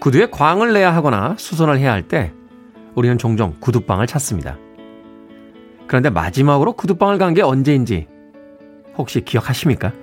[0.01, 2.35] 구두에 광을 내야 하거나 수선을 해야 할 때
[2.95, 4.59] 우리는 종종 구두방을 찾습니다.
[5.87, 8.07] 그런데 마지막으로 구두방을 간 게 언제인지
[8.99, 9.95] 혹시 기억하십니까?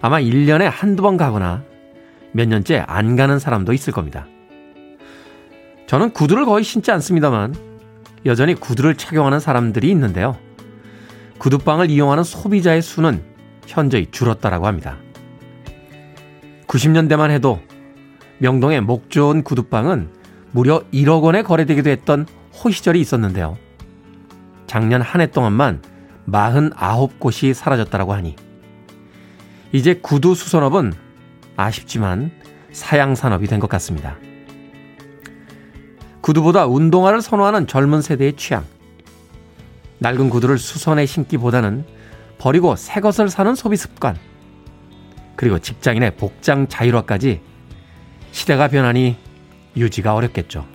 [0.00, 1.64] 아마 1년에 한두 번 가거나
[2.32, 4.26] 몇 년째 안 가는 사람도 있을 겁니다.
[5.86, 7.73] 저는 구두를 거의 신지 않습니다만
[8.26, 10.36] 여전히 구두를 착용하는 사람들이 있는데요.
[11.38, 13.22] 구두방을 이용하는 소비자의 수는
[13.66, 14.96] 현저히 줄었다라고 합니다.
[16.66, 17.60] 90년대만 해도
[18.38, 20.10] 명동의 목 좋은 구두방은
[20.52, 22.26] 무려 1억 원에 거래되기도 했던
[22.62, 23.56] 호시절이 있었는데요.
[24.66, 25.82] 작년 한 해 동안만
[26.28, 28.34] 49곳이 사라졌다라고 하니
[29.72, 30.92] 이제 구두 수선업은
[31.56, 32.30] 아쉽지만
[32.72, 34.16] 사양 산업이 된 것 같습니다.
[36.24, 38.64] 구두보다 운동화를 선호하는 젊은 세대의 취향.
[39.98, 41.84] 낡은 구두를 수선해 신기보다는
[42.38, 44.16] 버리고 새 것을 사는 소비 습관.
[45.36, 47.42] 그리고 직장인의 복장 자율화까지
[48.32, 49.18] 시대가 변하니
[49.76, 50.66] 유지가 어렵겠죠.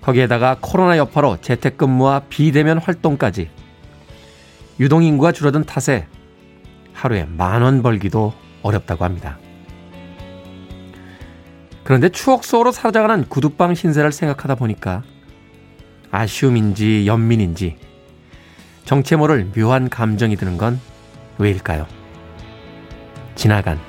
[0.00, 3.50] 거기에다가 코로나 여파로 재택근무와 비대면 활동까지
[4.78, 6.06] 유동인구가 줄어든 탓에
[6.92, 8.32] 하루에 만 원 벌기도
[8.62, 9.40] 어렵다고 합니다.
[11.88, 15.02] 그런데 추억 속으로 사라져가는 구두방 신세를 생각하다 보니까
[16.10, 17.78] 아쉬움인지 연민인지
[18.84, 20.78] 정체 모를 묘한 감정이 드는 건
[21.38, 21.86] 왜일까요?
[23.36, 23.80] 지나간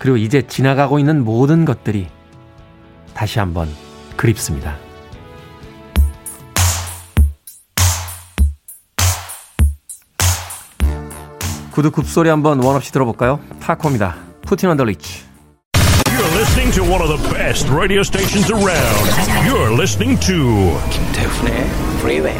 [0.00, 2.08] 그리고 이제 지나가고 있는 모든 것들이
[3.14, 3.68] 다시 한번
[4.16, 4.76] 그립습니다.
[11.70, 13.38] 구두 굽소리 한번 원 없이 들어볼까요?
[13.60, 14.16] 타코입니다.
[14.42, 15.27] Puttin' on the Ritz.
[16.38, 19.06] Listening to one of the best radio stations around.
[19.44, 21.66] You're listening to 김태훈의
[21.98, 22.38] Freeway.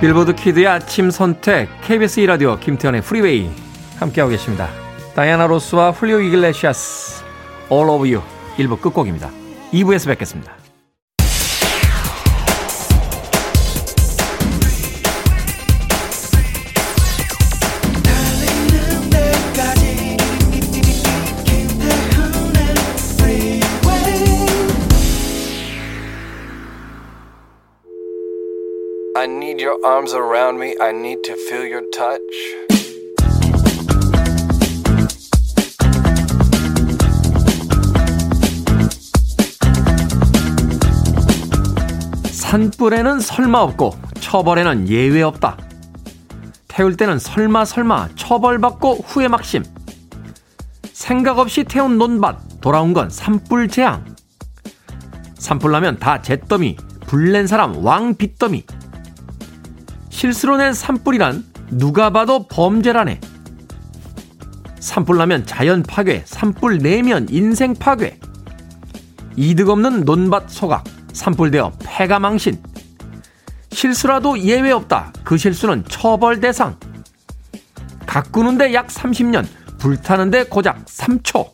[0.00, 3.50] 빌보드 키드의 아침 선택 KBS 2라디오 김태훈의 프리웨이
[3.98, 4.70] 함께하고 계십니다.
[5.14, 7.24] 다이아나 로스와 훌리오 이글레시아스
[7.70, 8.22] All Over You
[8.56, 9.30] 1부 끝곡입니다.
[9.70, 10.57] 2부에서 뵙겠습니다.
[29.68, 30.74] Your arms around me.
[30.80, 32.22] I need to feel your touch.
[42.32, 45.58] 산불에는 설마 없고 처벌에는 예외 없다.
[46.66, 49.64] 태울 때는 설마 설마 처벌받고 후회 막심.
[50.92, 54.16] 생각 없이 태운 논밭 돌아온 건 산불 재앙.
[55.34, 56.76] 산불 나면 다 잿더미
[57.06, 58.64] 불낸 사람 왕 빚더미
[60.18, 63.20] 실수로 낸 산불이란 누가 봐도 범죄라네.
[64.80, 68.18] 산불 나면 자연 파괴, 산불 내면 인생 파괴.
[69.36, 72.60] 이득 없는 논밭 소각, 산불되어 폐가 망신.
[73.70, 75.12] 실수라도 예외 없다.
[75.22, 76.76] 그 실수는 처벌 대상.
[78.04, 79.46] 가꾸는데 약 30년,
[79.78, 81.48] 불타는데 고작 3초.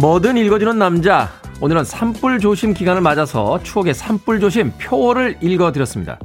[0.00, 1.28] 뭐든 읽어주는 남자.
[1.60, 6.20] 오늘은 산불 조심 기간을 맞아서 추억의 산불 조심 표어를 읽어드렸습니다.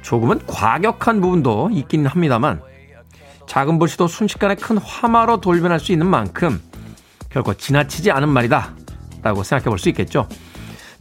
[0.00, 2.62] 조금은 과격한 부분도 있긴 합니다만
[3.46, 6.62] 작은 불씨도 순식간에 큰 화마로 돌변할 수 있는 만큼
[7.28, 8.74] 결코 지나치지 않은 말이다
[9.22, 10.26] 라고 생각해 볼 수 있겠죠.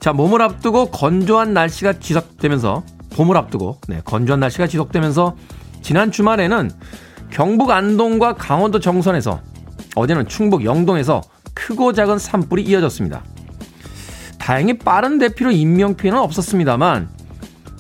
[0.02, 5.38] 자, 몸을 앞두고 건조한 날씨가 지속되면서 봄을 앞두고 네, 건조한 날씨가 지속되면서
[5.82, 6.70] 지난 주말에는
[7.30, 9.40] 경북 안동과 강원도 정선에서
[9.96, 11.22] 어제는 충북 영동에서
[11.58, 13.24] 크고 작은 산불이 이어졌습니다.
[14.38, 17.10] 다행히 빠른 대피로 인명 피해는 없었습니다만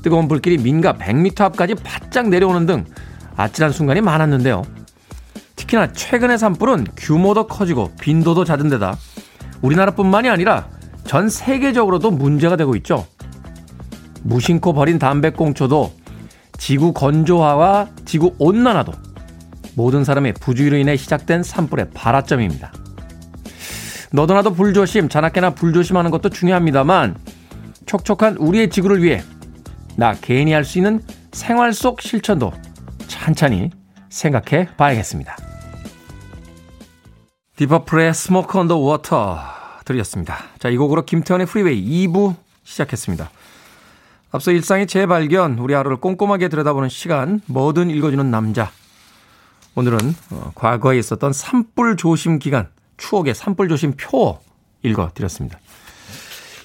[0.01, 2.85] 뜨거운 불길이 민가 100m 앞까지 바짝 내려오는 등
[3.35, 4.63] 아찔한 순간이 많았는데요.
[5.55, 8.97] 특히나 최근의 산불은 규모도 커지고 빈도도 잦은 데다
[9.61, 10.69] 우리나라뿐만이 아니라
[11.05, 13.05] 전 세계적으로도 문제가 되고 있죠.
[14.23, 15.93] 무심코 버린 담배꽁초도
[16.57, 18.91] 지구 건조화와 지구 온난화도
[19.75, 22.71] 모든 사람의 부주의로 인해 시작된 산불의 발화점입니다.
[24.11, 27.15] 너도나도 불조심, 자나깨나 불조심하는 것도 중요합니다만
[27.85, 29.23] 촉촉한 우리의 지구를 위해
[29.95, 32.51] 나 개인이 할 수 있는 생활 속 실천도
[33.07, 33.71] 찬찬히
[34.09, 35.35] 생각해 봐야겠습니다.
[37.57, 39.39] 딥 퍼플의 Smoke on the Water
[39.85, 40.37] 들으셨습니다.
[40.59, 43.29] 자, 이 곡으로 김태훈의 프리웨이 2부 시작했습니다.
[44.31, 48.69] 앞서 일상의 재발견, 우리 하루를 꼼꼼하게 들여다보는 시간, 뭐든 읽어주는 남자.
[49.75, 49.97] 오늘은
[50.31, 52.67] 어, 과거에 있었던 산불 조심 기간,
[52.97, 54.39] 추억의 산불 조심 표어
[54.83, 55.59] 읽어드렸습니다.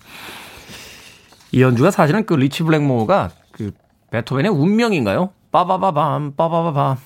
[1.52, 3.72] 이 연주가 사실은 그 리치 블랙모어가 그
[4.12, 5.32] 베토벤의 운명인가요?
[5.52, 6.98] 빠바바밤 빠바바밤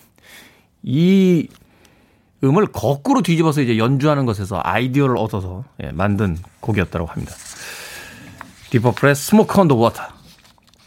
[0.83, 1.47] 이
[2.43, 7.33] 음을 거꾸로 뒤집어서 이제 연주하는 것에서 아이디어를 얻어서 예, 만든 곡이었다고 합니다.
[8.71, 10.03] 딥 퍼플의 Smoke on the Water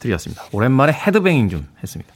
[0.03, 0.45] 드렸습니다.
[0.53, 2.13] 오랜만에 헤드뱅잉 좀 했습니다.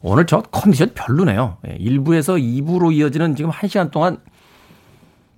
[0.00, 1.58] 오늘 저 컨디션 별로네요.
[1.68, 4.18] 예, 1부에서 2부로 이어지는 지금 1시간 동안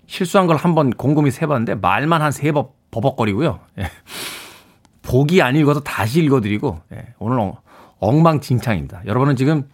[0.06, 3.60] 실수한 걸 한 번 곰곰이 세봤는데 말만 한 세 번 버벅거리고요.
[3.80, 3.90] 예.
[5.02, 7.06] 보기 안 읽어서 다시 읽어드리고 예.
[7.18, 7.52] 오늘
[7.98, 9.02] 엉망진창입니다.
[9.06, 9.68] 여러분은 지금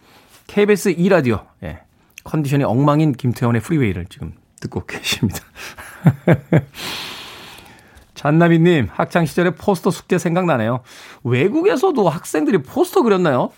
[0.47, 1.79] KBS 2라디오 예.
[2.23, 5.39] 컨디션이 엉망인 김태훈의 프리웨이를 지금 듣고 계십니다.
[8.21, 10.81] 잔나비님, 학창시절에 포스터 숙제 생각나네요.
[11.23, 13.49] 외국에서도 학생들이 포스터 그렸나요?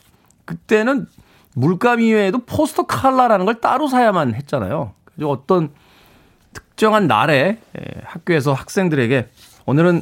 [0.46, 1.06] 그때는
[1.54, 4.94] 물감 이외에도 포스터 칼라라는 걸 따로 사야만 했잖아요.
[5.04, 5.72] 그래서 어떤
[6.54, 9.28] 특정한 날에 예, 학교에서 학생들에게
[9.66, 10.02] 오늘은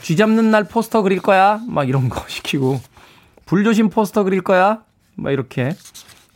[0.00, 1.60] 쥐 잡는 날 포스터 그릴 거야.
[1.66, 2.80] 막 이런 거 시키고
[3.46, 4.84] 불조심 포스터 그릴 거야.
[5.16, 5.74] 막 이렇게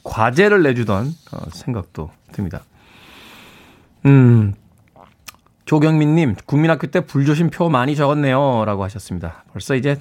[0.03, 2.65] 과제를 내주던 어, 생각도 듭니다.
[4.05, 4.55] 음,
[5.67, 8.65] 조경민님, 국민학교 때 불조심 표 많이 적었네요.
[8.65, 9.45] 라고 하셨습니다.
[9.53, 10.01] 벌써 이제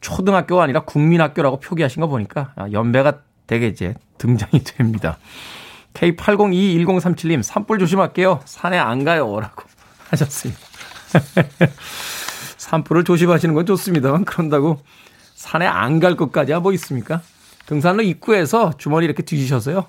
[0.00, 5.18] 초등학교가 아니라 국민학교라고 표기하신 거 보니까 아, 연배가 되게 이제 등장이 됩니다.
[5.94, 8.40] K80211037님, 산불 조심할게요.
[8.44, 9.40] 산에 안 가요.
[9.40, 9.64] 라고
[10.10, 10.60] 하셨습니다.
[12.58, 14.80] 산불을 조심하시는 건 좋습니다만, 그런다고
[15.34, 17.22] 산에 안 갈 것까지야 뭐 있습니까?
[17.66, 19.86] 등산로 입구에서 주머니 이렇게 뒤지셔서요.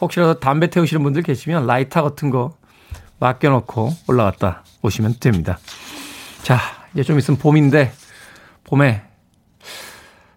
[0.00, 2.56] 혹시라도 담배 태우시는 분들 계시면 라이터 같은 거
[3.18, 5.58] 맡겨놓고 올라갔다 오시면 됩니다.
[6.42, 6.60] 자,
[6.94, 7.92] 이제 좀 있으면 봄인데,
[8.64, 9.02] 봄에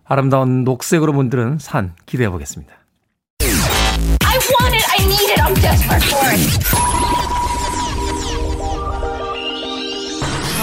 [0.05, 2.73] 아름다운 녹색으로 문드는 산 기대해 보겠습니다.
[3.41, 6.41] I want it, I need it, I'm desperate for it.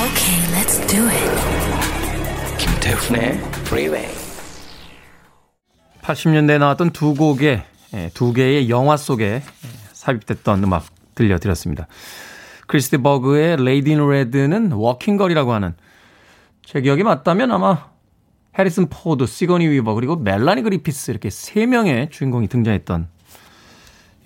[0.04, 2.58] Okay, let's do it.
[2.58, 4.08] 김태훈의 Freeway.
[6.02, 7.62] 80년대에 나왔던 두 곡의
[7.94, 9.42] 예, 두 개의 영화 속에 예,
[9.92, 10.84] 삽입됐던 음악
[11.18, 11.88] 들려드렸습니다.
[12.68, 15.74] 크리스티 버그의 레이디 인 레드는 워킹걸이라고 하는
[16.64, 17.88] 제 기억이 맞다면 아마
[18.58, 23.08] 해리슨 포드, 시거니 위버 그리고 멜라니 그리피스 이렇게 세 명의 주인공이 등장했던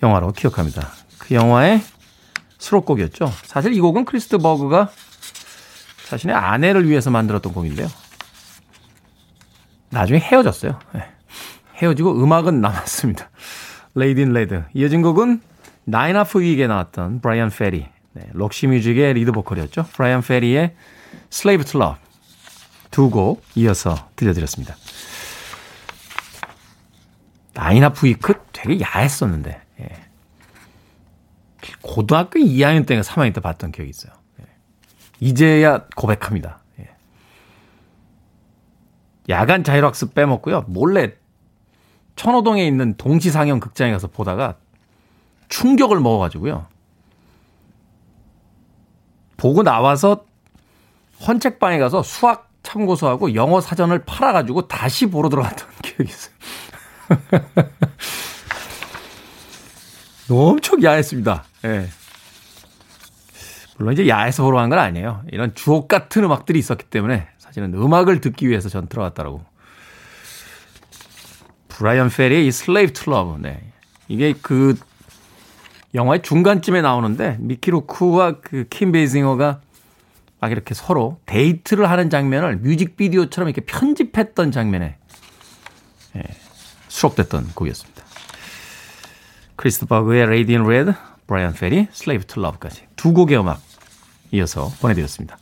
[0.01, 0.89] 영화로 기억합니다.
[1.19, 1.81] 그 영화의
[2.57, 3.31] 수록곡이었죠.
[3.43, 4.89] 사실 이 곡은 크리스 디 버그가
[6.09, 7.87] 자신의 아내를 위해서 만들었던 곡인데요.
[9.89, 10.79] 나중에 헤어졌어요.
[10.93, 11.05] 네.
[11.77, 13.29] 헤어지고 음악은 남았습니다.
[13.95, 14.63] Lady in Red.
[14.73, 15.41] 이어진 곡은
[15.85, 17.87] Nine Half Week에 나왔던 브라이언 페리.
[18.13, 19.83] 네, 록시 뮤직의 리드 보컬이었죠.
[19.93, 20.75] 브라이언 페리의
[21.31, 22.01] Slave to Love.
[22.91, 24.75] 두 곡 이어서 들려드렸습니다.
[27.53, 29.61] 나인 아프 위크 되게 야했었는데.
[29.81, 29.89] 예.
[31.81, 34.13] 고등학교 2학년 때인가 3학년 때 봤던 기억이 있어요.
[34.41, 34.45] 예.
[35.19, 36.59] 이제야 고백합니다.
[36.79, 36.89] 예.
[39.29, 40.65] 야간 자율학습 빼먹고요.
[40.67, 41.13] 몰래
[42.15, 44.57] 천호동에 있는 동시상영 극장에 가서 보다가
[45.53, 46.65] 충격을 먹어가지고요.
[49.37, 50.25] 보고 나와서
[51.27, 56.33] 헌책방에 가서 수학 참고서하고 영어 사전을 팔아가지고 다시 보러 들어갔던 기억이 있어요.
[60.49, 61.43] 엄청 야했습니다.
[61.65, 61.67] 예.
[61.67, 61.87] 네.
[63.77, 65.23] 물론 이제 야해서 보러 간 건 아니에요.
[65.31, 69.43] 이런 주옥 같은 음악들이 있었기 때문에 사실은 음악을 듣기 위해서 전 들어갔다라고
[71.67, 73.37] 브라이언 페리의 이 Slave to Love.
[73.39, 73.71] 네.
[74.07, 74.77] 이게 그
[75.93, 79.61] 영화의 중간쯤에 나오는데 미키 루크와 그 킴 베이싱어가
[80.39, 84.97] 막 이렇게 서로 데이트를 하는 장면을 뮤직비디오처럼 이렇게 편집했던 장면에
[86.17, 86.21] 예,
[86.89, 88.03] 수록됐던 곡이었습니다.
[89.55, 90.93] 크리스 디 버그의 Lady in Red,
[91.27, 93.61] 브라이언 페리, Slave to Love까지 두 곡의 음악
[94.31, 95.37] 이어서 보내드렸습니다.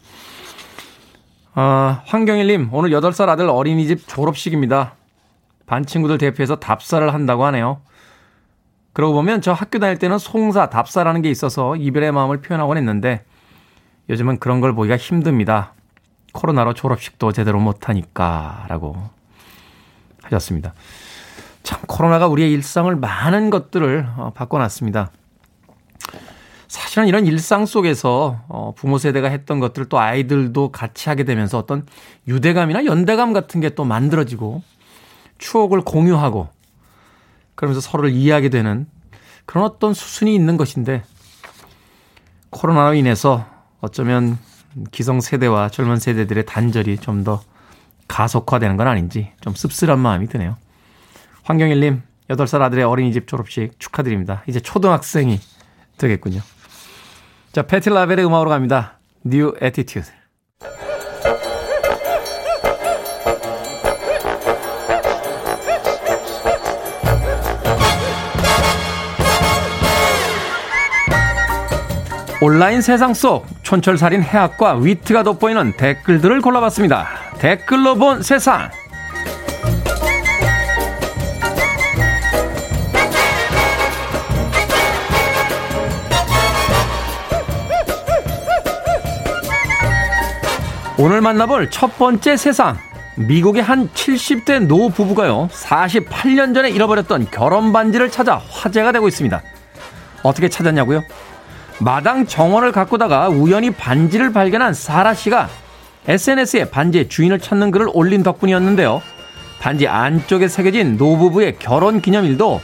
[1.53, 4.95] 아, 황경일님, 오늘 8살 아들 어린이집 졸업식입니다.
[5.65, 7.81] 반 친구들 대표해서 답사를 한다고 하네요.
[8.93, 13.23] 그러고 보면 저 학교 다닐 때는 송사, 답사라는 게 있어서 이별의 마음을 표현하곤 했는데
[14.09, 15.73] 요즘은 그런 걸 보기가 힘듭니다.
[16.33, 18.95] 코로나로 졸업식도 제대로 못하니까 라고
[20.23, 20.73] 하셨습니다.
[21.63, 25.11] 참 코로나가 우리의 일상을 많은 것들을 어, 바꿔놨습니다.
[26.67, 31.85] 사실은 이런 일상 속에서 어, 부모 세대가 했던 것들을 또 아이들도 같이 하게 되면서 어떤
[32.27, 34.61] 유대감이나 연대감 같은 게 또 만들어지고
[35.37, 36.47] 추억을 공유하고
[37.55, 38.87] 그러면서 서로를 이해하게 되는
[39.45, 41.03] 그런 어떤 수순이 있는 것인데
[42.49, 43.45] 코로나로 인해서
[43.79, 44.37] 어쩌면
[44.91, 47.41] 기성세대와 젊은 세대들의 단절이 좀 더
[48.11, 50.57] 가속화되는 건 아닌지 좀 씁쓸한 마음이 드네요.
[51.43, 54.43] 황경일님, 8살 아들의 어린이집 졸업식 축하드립니다.
[54.47, 55.39] 이제 초등학생이
[55.97, 56.41] 되겠군요.
[57.53, 58.99] 자, 패틸라벨의 음악으로 갑니다.
[59.25, 60.20] New Attitude.
[72.43, 77.07] 온라인 세상 속 촌철살인 해학과 위트가 돋보이는 댓글들을 골라봤습니다.
[77.37, 78.71] 댓글로 본 세상.
[90.97, 92.75] 오늘 만나볼 첫 번째 세상.
[93.17, 99.43] 미국의 한 70대 노 부부가요, 48년 전에 잃어버렸던 결혼 반지를 찾아 화제가 되고 있습니다.
[100.23, 101.03] 어떻게 찾았냐고요?
[101.81, 105.49] 마당 정원을 가꾸다가 우연히 반지를 발견한 사라 씨가
[106.07, 109.01] SNS에 반지의 주인을 찾는 글을 올린 덕분이었는데요.
[109.59, 112.61] 반지 안쪽에 새겨진 노부부의 결혼 기념일도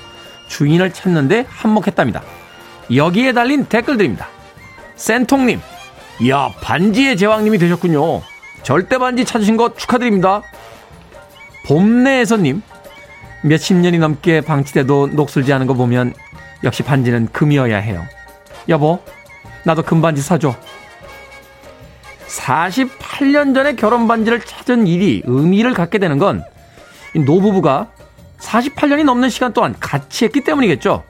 [0.47, 2.22] 주인을 찾는데 한몫했답니다.
[2.95, 4.28] 여기에 달린 댓글들입니다.
[4.95, 5.59] 센통님,
[6.22, 8.22] 이야, 반지의 제왕님이 되셨군요.
[8.61, 10.43] 절대 반지 찾으신 것 축하드립니다.
[11.65, 12.61] 봄내에서님,
[13.43, 16.13] 몇십 년이 넘게 방치돼도 녹슬지 않은 거 보면
[16.63, 18.05] 역시 반지는 금이어야 해요.
[18.70, 19.01] 여보,
[19.63, 20.55] 나도 금반지 사줘.
[22.28, 26.43] 48년 전에 결혼 반지를 찾은 일이 의미를 갖게 되는 건
[27.15, 27.88] 노부부가
[28.39, 31.03] 48년이 넘는 시간 동안 같이 했기 때문이겠죠.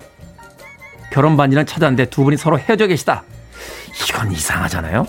[1.12, 3.24] 결혼 반지는 찾았는데 두 분이 서로 헤어져 계시다.
[4.10, 5.06] 이건 이상하잖아요.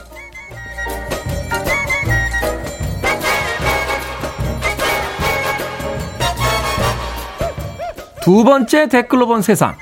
[8.23, 9.77] 두 번째 댓글로 본 세상.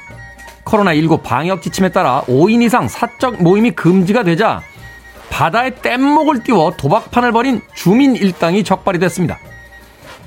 [0.66, 4.62] 코로나19 방역 지침에 따라 5인 이상 사적 모임이 금지가 되자
[5.30, 9.38] 바다에 뗏목을 띄워 도박판을 벌인 주민 일당이 적발이 됐습니다.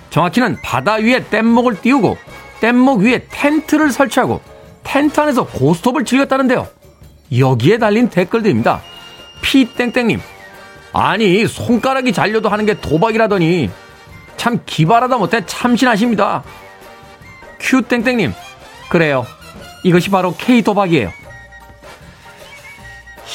[0.09, 2.17] 정확히는 바다 위에 뗏목을 띄우고
[2.61, 4.41] 뗏목 위에 텐트를 설치하고
[4.83, 6.67] 텐트 안에서 고스톱을 즐겼다는데요.
[7.37, 8.81] 여기에 달린 댓글들입니다.
[9.41, 10.19] 피땡땡님,
[10.93, 13.69] 아니 손가락이 잘려도 하는 게 도박이라더니
[14.35, 16.43] 참 기발하다 못해 참신하십니다.
[17.59, 18.33] 큐땡땡님,
[18.89, 19.25] 그래요.
[19.83, 21.11] 이것이 바로 K 도박이에요.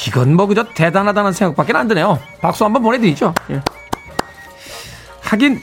[0.07, 2.19] 이건 뭐 그저 대단하다는 생각밖에 안 드네요.
[2.41, 3.33] 박수 한번 보내드리죠.
[3.51, 3.61] 예.
[5.21, 5.61] 하긴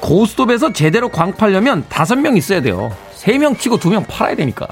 [0.00, 2.94] 고스톱에서 제대로 광 팔려면 다섯 명 있어야 돼요.
[3.12, 4.66] 세 명 치고 두 명 팔아야 되니까.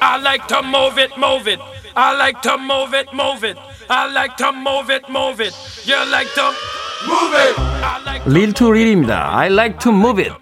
[0.00, 1.62] I like to move it, move it.
[1.94, 3.58] I like to move it, move it.
[3.88, 5.54] I like to move it, move it.
[5.86, 6.52] You like to
[8.26, 9.36] 릴투 릴입니다.
[9.38, 10.34] I like to move it.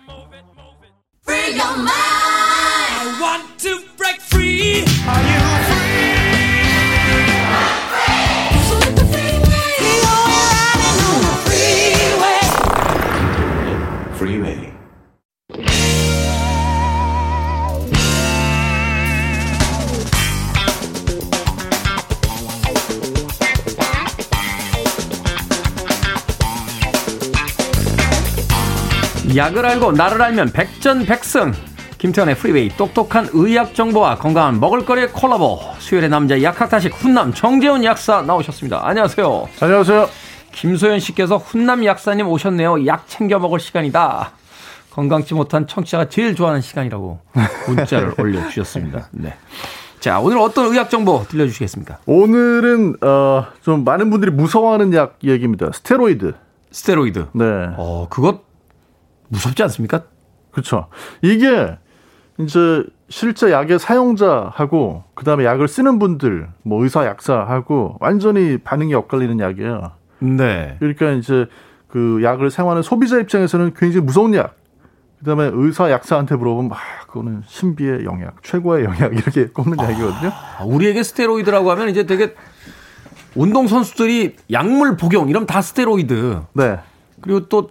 [29.37, 31.74] 약을 알고 나를 알면 백전백승.
[32.05, 35.59] 김태훈의 프리웨이 똑똑한 의학 정보와 건강한 먹을거리의 콜라보.
[35.79, 38.87] 수요일의 남자 약학다식 훈남 정재훈 약사 나오셨습니다.
[38.87, 39.49] 안녕하세요.
[39.59, 40.11] 안녕하세요.
[40.53, 42.85] 김소연 씨께서 훈남 약사님 오셨네요.
[42.85, 44.33] 약 챙겨 먹을 시간이다.
[44.91, 47.21] 건강치 못한 청취자가 제일 좋아하는 시간이라고
[47.69, 49.09] 문자를 올려주셨습니다.
[49.13, 49.35] 네.
[49.99, 52.01] 자, 오늘 어떤 의학 정보 들려주시겠습니까?
[52.05, 55.71] 오늘은 어, 좀 많은 분들이 무서워하는 약 얘기입니다.
[55.73, 56.35] 스테로이드.
[56.71, 57.29] 스테로이드.
[57.33, 57.45] 네.
[57.79, 58.43] 어, 그것
[59.29, 60.03] 무섭지 않습니까?
[60.51, 60.89] 그렇죠.
[61.23, 61.79] 이게
[62.39, 69.93] 이제 실제 약의 사용자하고 그다음에 약을 쓰는 분들, 뭐 의사 약사하고 완전히 반응이 엇갈리는 약이에요.
[70.21, 70.77] 네.
[70.79, 71.47] 그러니까 이제
[71.87, 74.57] 그 약을 사용하는 소비자 입장에서는 굉장히 무서운 약.
[75.21, 80.33] 그다음에 의사 약사한테 물어보면 아, 그거는 신비의 영약, 최고의 영약 이렇게 꼽는 아, 약이거든요.
[80.67, 82.35] 우리에게 스테로이드라고 하면 이제 되게
[83.35, 86.43] 운동 선수들이 약물 복용 이러면 다 스테로이드.
[86.53, 86.79] 네.
[87.21, 87.71] 그리고 또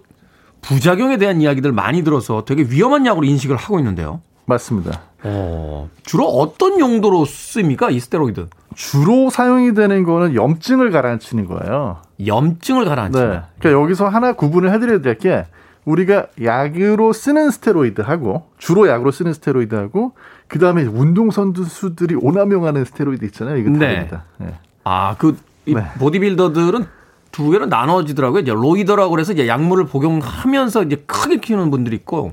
[0.62, 4.20] 부작용에 대한 이야기들 많이 들어서 되게 위험한 약으로 인식을 하고 있는데요.
[4.46, 5.00] 맞습니다.
[5.22, 7.90] 어, 주로 어떤 용도로 쓰입니까?
[7.90, 8.48] 이 스테로이드?
[8.74, 11.98] 주로 사용이 되는 거는 염증을 가라앉히는 거예요.
[12.24, 13.30] 염증을 가라앉히는.
[13.30, 13.40] 네.
[13.58, 15.46] 그러니까 여기서 하나 구분을 해드려야 될 게
[15.84, 20.12] 우리가 약으로 쓰는 스테로이드하고 주로 약으로 쓰는 스테로이드하고
[20.48, 23.56] 그 다음에 운동 선수들이 오남용하는 스테로이드 있잖아요.
[23.58, 24.24] 이거 다릅니다.
[24.38, 24.46] 네.
[24.46, 24.54] 네.
[24.84, 25.36] 아그
[25.66, 25.74] 네.
[25.98, 26.86] 보디빌더들은
[27.32, 28.40] 두 개로 나눠지더라고요.
[28.40, 32.32] 이제 roider라고 그래서 이제 약물을 복용하면서 이제 크게 키우는 분들이 있고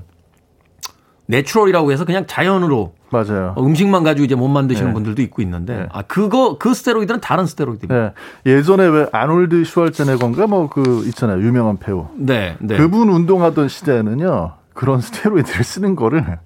[1.26, 3.54] natural이라고 해서 그냥 자연으로 맞아요.
[3.58, 4.94] 음식만 가지고 이제 몸 만드시는 네.
[4.94, 5.86] 분들도 있고 있는데 네.
[5.92, 8.14] 아 그거 그 스테로이드는 다른 스테로이드입니다.
[8.44, 8.52] 네.
[8.52, 12.06] 예전에 왜 아놀드 슈왈제네건가 뭐 그 있잖아요 유명한 배우.
[12.16, 12.76] 네, 네.
[12.76, 16.38] 그분 운동하던 시대에는요 그런 스테로이드를 쓰는 거를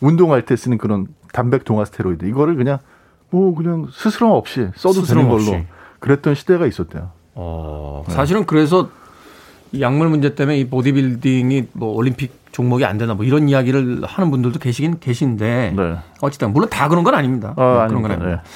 [0.00, 2.78] 운동할 때 쓰는 그런 단백 동화 스테로이드 이거를 그냥
[3.30, 5.66] 뭐 그냥 스스럼 없이 써도 스스럼 되는 걸로 없이.
[6.00, 7.10] 그랬던 시대가 있었대요.
[7.34, 8.90] 어, 사실은 그래서
[9.78, 14.58] 약물 문제 때문에 이 보디빌딩이 뭐 올림픽 종목이 안 되나 뭐 이런 이야기를 하는 분들도
[14.60, 15.96] 계시긴 계신데 네.
[16.20, 17.54] 어쨌든 물론 다 그런 건 아닙니다.
[17.56, 18.42] 아, 그런 건 아닙니다.
[18.42, 18.50] 네.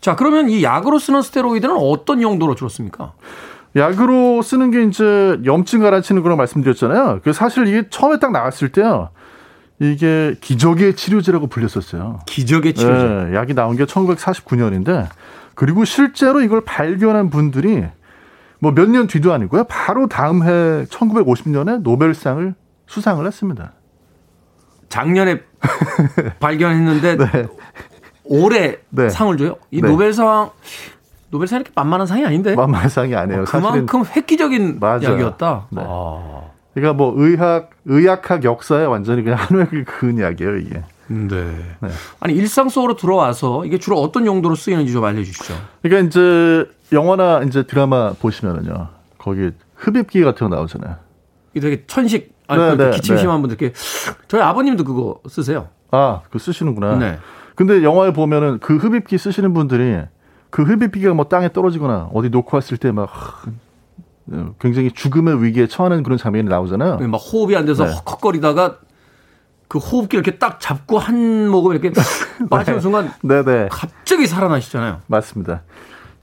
[0.00, 3.12] 자 그러면 이 약으로 쓰는 스테로이드는 어떤 용도로 씁니까?
[3.76, 7.20] 약으로 쓰는 게 이제 염증 가라앉히는 거라고 말씀드렸잖아요.
[7.22, 9.10] 그 사실 이게 처음에 딱 나왔을 때요.
[9.80, 12.20] 이게 기적의 치료제라고 불렸었어요.
[12.26, 13.30] 기적의 치료제.
[13.30, 15.08] 네, 약이 나온 게 1949년인데
[15.54, 17.84] 그리고 실제로 이걸 발견한 분들이
[18.64, 19.64] 뭐 몇 년 뒤도 아니고요.
[19.64, 22.54] 바로 다음 해 1950년에 노벨상을
[22.86, 23.72] 수상을 했습니다.
[24.88, 25.40] 작년에
[26.40, 27.46] 발견했는데 네.
[28.24, 29.08] 올해 네.
[29.08, 29.56] 상을 줘요?
[29.70, 29.88] 이 네.
[29.88, 30.50] 노벨상
[31.30, 32.54] 노벨상 이렇게 만만한 상이 아닌데?
[32.54, 33.42] 만만한 상이 아니에요.
[33.42, 35.02] 어, 그만큼 획기적인 맞아요.
[35.14, 35.66] 약이었다.
[35.70, 35.82] 네.
[35.84, 36.42] 아.
[36.74, 40.82] 그러니까 뭐 의학 의학학 역사에 완전히 그냥 한 획을 그은 약이에요 이게.
[41.08, 41.76] 네.
[41.80, 41.88] 네.
[42.20, 45.54] 아니 일상 속으로 들어와서 이게 주로 어떤 용도로 쓰이는지 좀 알려주시죠.
[45.82, 48.88] 그러니까 이제 영화나 이제 드라마 보시면은요,
[49.18, 50.96] 거기 흡입기 같은 거 나오잖아요.
[51.54, 53.48] 이 되게 천식, 아니, 네, 그 네, 기침 심한 네.
[53.48, 53.78] 분들 이렇게
[54.28, 55.68] 저희 아버님도 그거 쓰세요.
[55.90, 56.96] 아, 그 쓰시는구나.
[56.96, 57.18] 네.
[57.54, 60.00] 근데 영화에 보면은 그 흡입기 쓰시는 분들이
[60.50, 63.10] 그 흡입기가 뭐 땅에 떨어지거나 어디 놓고 왔을 때 막
[64.58, 66.96] 굉장히 죽음의 위기에 처하는 그런 장면이 나오잖아요.
[67.08, 67.92] 막 호흡이 안 돼서 네.
[67.92, 68.78] 헉헉거리다가
[69.74, 71.90] 그 호흡기 이렇게 딱 잡고 한 모금 이렇게
[72.48, 73.70] 마시는 순간 네네.
[73.72, 75.00] 갑자기 살아나시잖아요.
[75.08, 75.62] 맞습니다.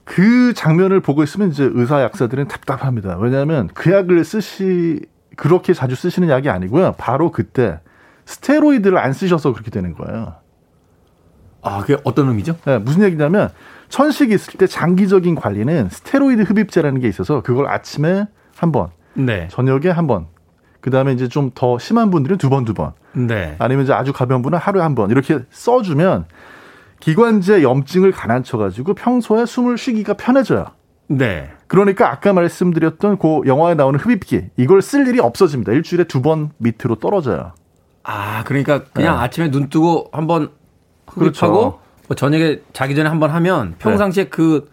[0.04, 3.18] 그 장면을 보고 있으면 이제 의사 약사들은 답답합니다.
[3.18, 5.04] 왜냐하면 그 약을 쓰시
[5.36, 6.94] 그렇게 자주 쓰시는 약이 아니고요.
[6.96, 7.80] 바로 그때
[8.24, 10.36] 스테로이드를 안 쓰셔서 그렇게 되는 거예요.
[11.60, 12.56] 아, 그게 어떤 의미죠?
[12.64, 13.50] 네, 무슨 얘기냐면
[13.90, 18.26] 천식이 있을 때 장기적인 관리는 스테로이드 흡입제라는 게 있어서 그걸 아침에
[18.56, 19.48] 한 번, 네.
[19.50, 20.28] 저녁에 한 번,
[20.82, 22.92] 그 다음에 이제 좀 더 심한 분들은 두 번, 두 번.
[23.12, 23.56] 네.
[23.58, 25.10] 아니면 이제 아주 가벼운 분은 하루에 한 번.
[25.10, 26.26] 이렇게 써주면
[27.00, 30.66] 기관지의 염증을 가난쳐가지고 평소에 숨을 쉬기가 편해져요.
[31.08, 31.50] 네.
[31.66, 35.72] 그러니까 아까 말씀드렸던 그 영화에 나오는 흡입기 이걸 쓸 일이 없어집니다.
[35.72, 37.52] 일주일에 두 번 밑으로 떨어져요.
[38.02, 39.22] 아, 그러니까 그냥 네.
[39.22, 40.50] 아침에 눈 뜨고 한번
[41.06, 41.80] 흡입하고 그렇죠.
[42.08, 44.30] 뭐 저녁에 자기 전에 한번 하면 평상시에 네.
[44.30, 44.68] 그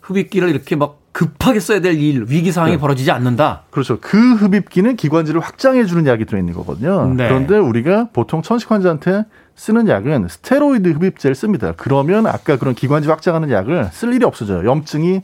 [0.00, 2.78] 흡입기를 이렇게 막 급하게 써야 될 일, 위기 상황이 네.
[2.78, 3.62] 벌어지지 않는다.
[3.70, 3.98] 그렇죠.
[4.00, 7.12] 그 흡입기는 기관지를 확장해 주는 약이 들어 있는 거거든요.
[7.14, 7.28] 네.
[7.28, 11.74] 그런데 우리가 보통 천식 환자한테 쓰는 약은 스테로이드 흡입제를 씁니다.
[11.76, 14.68] 그러면 아까 그런 기관지 확장하는 약을 쓸 일이 없어져요.
[14.68, 15.20] 염증이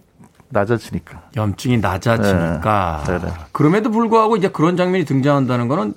[0.50, 1.22] 낮아지니까.
[1.36, 3.04] 염증이 낮아지니까.
[3.06, 3.18] 네.
[3.18, 3.32] 네.
[3.52, 5.94] 그럼에도 불구하고 이제 그런 장면이 등장한다는 거는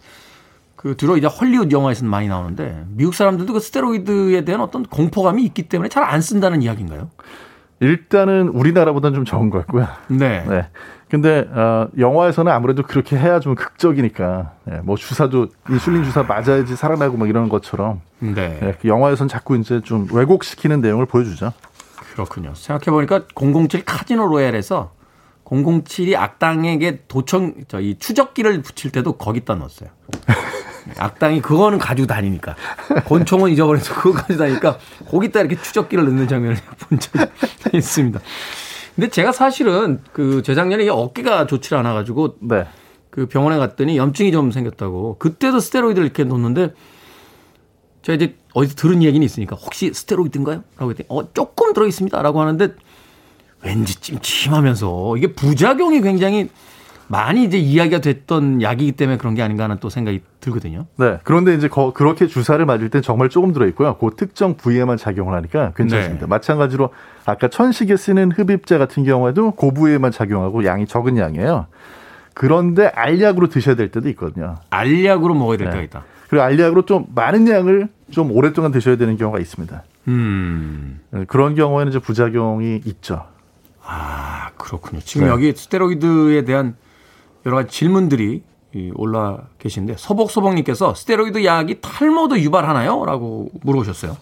[0.78, 5.64] 그 주로 이제 헐리우드 영화에서는 많이 나오는데 미국 사람들도 그 스테로이드에 대한 어떤 공포감이 있기
[5.64, 7.10] 때문에 잘 안 쓴다는 이야기인가요?
[7.82, 9.88] 일단은 우리나라보다는 좀 적은 것 같고요.
[10.08, 10.46] 네.
[10.48, 10.68] 네.
[11.10, 17.18] 근데 어, 영화에서는 아무래도 그렇게 해야 좀 극적이니까 네, 뭐 주사도 인슐린 주사 맞아야지 살아나고
[17.18, 18.58] 막 이런 것처럼 네.
[18.62, 21.52] 네, 영화에서는 자꾸 이제 좀 왜곡시키는 내용을 보여주죠.
[22.14, 22.54] 그렇군요.
[22.56, 24.94] 생각해 보니까 007 카지노 로얄에서
[25.44, 29.90] 007이 악당에게 도청 저 이 추적기를 붙일 때도 거기다 넣었어요.
[30.98, 32.56] 악당이 그거는 가지고 다니니까
[33.06, 34.78] 권총은 잊어버려서 그거 가지고 다니니까
[35.10, 37.26] 거기다 이렇게 추적기를 넣는 장면을 본 적이
[37.74, 38.20] 있습니다.
[38.96, 42.66] 근데 제가 사실은 그 재작년에 어깨가 좋지 않아 가지고 네.
[43.10, 46.74] 그 병원에 갔더니 염증이 좀 생겼다고 그때도 스테로이드를 이렇게 놓는데
[48.02, 50.64] 제가 이제 어디서 들은 얘기는 있으니까 혹시 스테로이드인가요?
[50.78, 52.74] 라고 했더니 어 조금 들어 있습니다라고 하는데
[53.64, 56.50] 왠지 찜찜하면서 이게 부작용이 굉장히
[57.12, 60.86] 많이 이제 이야기가 됐던 약이기 때문에 그런 게 아닌가 하는 또 생각이 들거든요.
[60.96, 61.20] 네.
[61.26, 63.98] 그런데 이제 거, 그렇게 주사를 맞을 땐 정말 조금 들어있고요.
[63.98, 66.26] 그 특정 부위에만 작용을 하니까 괜찮습니다.
[66.26, 66.30] 네.
[66.30, 66.90] 마찬가지로
[67.26, 71.68] 아까 천식에 쓰는 흡입제 같은 경우에도 그 부위에만 작용하고 양이 적은 양이에요.
[72.34, 74.56] 그런데 알약으로 드셔야 될 때도 있거든요.
[74.70, 75.72] 알약으로 먹어야 될 네.
[75.72, 76.04] 때가 있다.
[76.30, 79.84] 그리고 알약으로 좀 많은 양을 좀 오랫동안 드셔야 되는 경우가 있습니다.
[80.08, 81.02] 음.
[81.12, 83.26] 네, 그런 경우에는 이제 부작용이 있죠.
[83.84, 85.02] 아, 그렇군요.
[85.02, 85.34] 지금 네.
[85.34, 86.76] 여기 스테로이드에 대한
[87.46, 88.44] 여러 가지 질문들이
[88.96, 93.06] 올라 계신데 서복서복님께서 스테로이드 약이 탈모도 유발하나요?
[93.06, 94.16] 라고 물어보셨어요.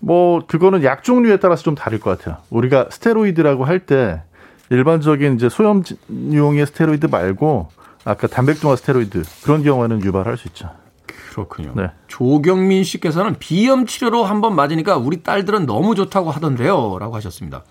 [0.00, 2.38] 뭐 그거는 약 종류에 따라서 좀 다를 것 같아요.
[2.50, 4.22] 우리가 스테로이드라고 할 때
[4.70, 7.68] 일반적인 이제 소염용의 스테로이드 말고
[8.04, 10.70] 아까 단백동화 스테로이드 그런 경우에는 유발할 수 있죠.
[11.06, 11.72] 그렇군요.
[11.76, 11.90] 네.
[12.08, 17.62] 조경민 씨께서는 비염 치료로 한번 맞으니까 우리 딸들은 너무 좋다고 하던데요라고 하셨습니다.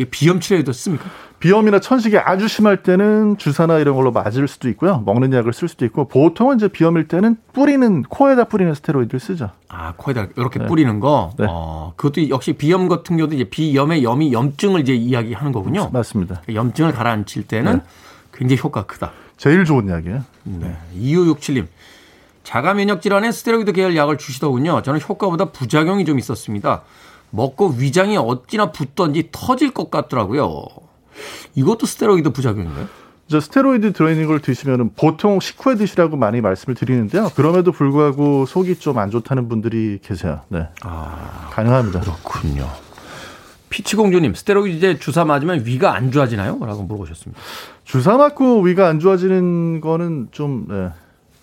[0.00, 1.04] 이게 비염 치료에도 씁니까?
[1.40, 5.02] 비염이나 천식이 아주 심할 때는 주사나 이런 걸로 맞을 수도 있고요.
[5.04, 9.50] 먹는 약을 쓸 수도 있고 보통은 이제 비염일 때는 뿌리는 코에다 뿌리는 스테로이드를 쓰죠.
[9.68, 10.66] 아 코에다 이렇게 네.
[10.66, 11.32] 뿌리는 거.
[11.38, 11.46] 네.
[11.48, 15.90] 어, 그것도 역시 비염 같은 경우도 이제 비염의 염이 염증을 이제 이야기하는 거군요.
[15.92, 16.40] 맞습니다.
[16.52, 17.82] 염증을 가라앉힐 때는 네.
[18.32, 19.12] 굉장히 효과가 크다.
[19.36, 20.24] 제일 좋은 약이에요.
[20.44, 20.76] 네.
[20.96, 21.66] 2567님.
[22.42, 24.80] 자가 면역 질환에 스테로이드 계열 약을 주시더군요.
[24.80, 26.82] 저는 효과보다 부작용이 좀 있었습니다.
[27.30, 30.64] 먹고 위장이 어찌나 붓던지 터질 것 같더라고요.
[31.54, 32.88] 이것도 스테로이드 부작용인가요?
[33.28, 37.30] 저 스테로이드 들어있는 걸 드시면 보통 식후에 드시라고 많이 말씀을 드리는데요.
[37.36, 40.40] 그럼에도 불구하고 속이 좀 안 좋다는 분들이 계세요.
[40.48, 40.66] 네.
[40.82, 42.00] 아, 가능합니다.
[42.00, 42.68] 그렇군요.
[43.68, 46.58] 피치공주님, 스테로이드 주사 맞으면 위가 안 좋아지나요?
[46.60, 47.40] 라고 물어보셨습니다.
[47.84, 50.88] 주사 맞고 위가 안 좋아지는 거는 좀, 네.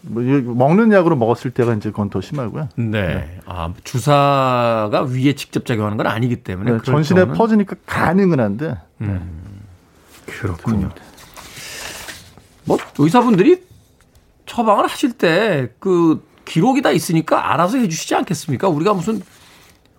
[0.01, 2.69] 뭐 먹는 약으로 먹었을 때가 이제 그건 더 심하고요.
[2.75, 2.85] 네.
[2.91, 3.39] 네.
[3.45, 7.37] 아, 주사가 위에 직접 작용하는 건 아니기 때문에 네, 전신에 경우는...
[7.37, 8.77] 퍼지니까 가능은 한데.
[9.01, 9.41] 음.
[10.25, 10.33] 네.
[10.33, 10.89] 그렇군요.
[12.65, 13.63] 뭐 의사분들이
[14.45, 18.69] 처방을 하실 때 그 기록이 다 있으니까 알아서 해주시지 않겠습니까?
[18.69, 19.21] 우리가 무슨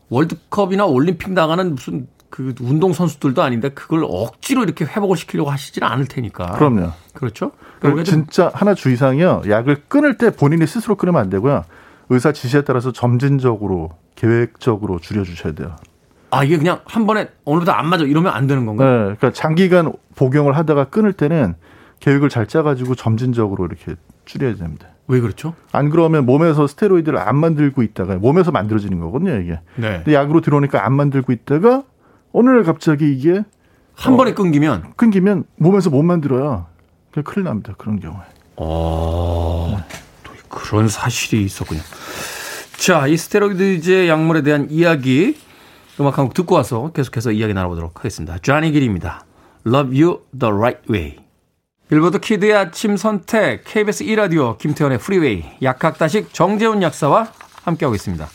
[0.08, 6.06] 월드컵이나 올림픽 나가는 무슨 그 운동 선수들도 아닌데 그걸 억지로 이렇게 회복을 시키려고 하시지는 않을
[6.06, 6.52] 테니까.
[6.52, 6.90] 그럼요.
[7.14, 7.52] 그렇죠.
[7.80, 9.42] 그러니까 진짜 하나 주의사항이요.
[9.48, 11.64] 약을 끊을 때 본인이 스스로 끊으면 안 되고요.
[12.10, 15.76] 의사 지시에 따라서 점진적으로 계획적으로 줄여주셔야 돼요.
[16.30, 18.90] 아 이게 그냥 한 번에 오늘부터 안 맞아 이러면 안 되는 건가요?
[18.90, 21.54] 네, 그러니까 장기간 복용을 하다가 끊을 때는
[22.00, 23.94] 계획을 잘 짜가지고 점진적으로 이렇게
[24.26, 24.88] 줄여야 됩니다.
[25.06, 25.54] 왜 그렇죠?
[25.72, 29.60] 안 그러면 몸에서 스테로이드를 안 만들고 있다가 몸에서 만들어지는 거거든요 이게.
[29.76, 29.96] 네.
[29.96, 31.84] 근데 약으로 들어오니까 안 만들고 있다가
[32.32, 33.42] 날 갑자기 이게
[33.94, 36.66] 한 어, 번에 끊기면 끊기면 몸에서 못 만들어요.
[37.12, 38.20] 그 큰일 납니다 그런 경우에.
[38.56, 39.96] 어, 네.
[40.24, 41.80] 또 그런 사실이 있었군요.
[42.76, 45.36] 자, 이 스테로이드제 약물에 대한 이야기
[46.00, 48.38] 음악 한 곡 듣고 와서 계속해서 이야기 나눠보도록 하겠습니다.
[48.38, 49.24] 쟈니 길입니다.
[49.66, 51.16] Rub You the Right Way.
[51.88, 57.32] 빌보드 키드의 아침 선택 KBS 2라디오 김태훈의 프리웨이 약학다식 정재훈 약사와
[57.64, 58.28] 함께하고 있습니다.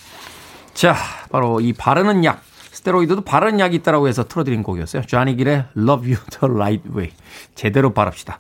[0.74, 0.96] 자,
[1.32, 2.42] 바로 이 바르는 약
[2.84, 5.04] 스테로이드도 바르는 약이 있다라고 해서 틀어드린 곡이었어요.
[5.04, 7.12] 쟈니 길의 Rub You the Right Way.
[7.56, 8.38] 제대로 바릅시다.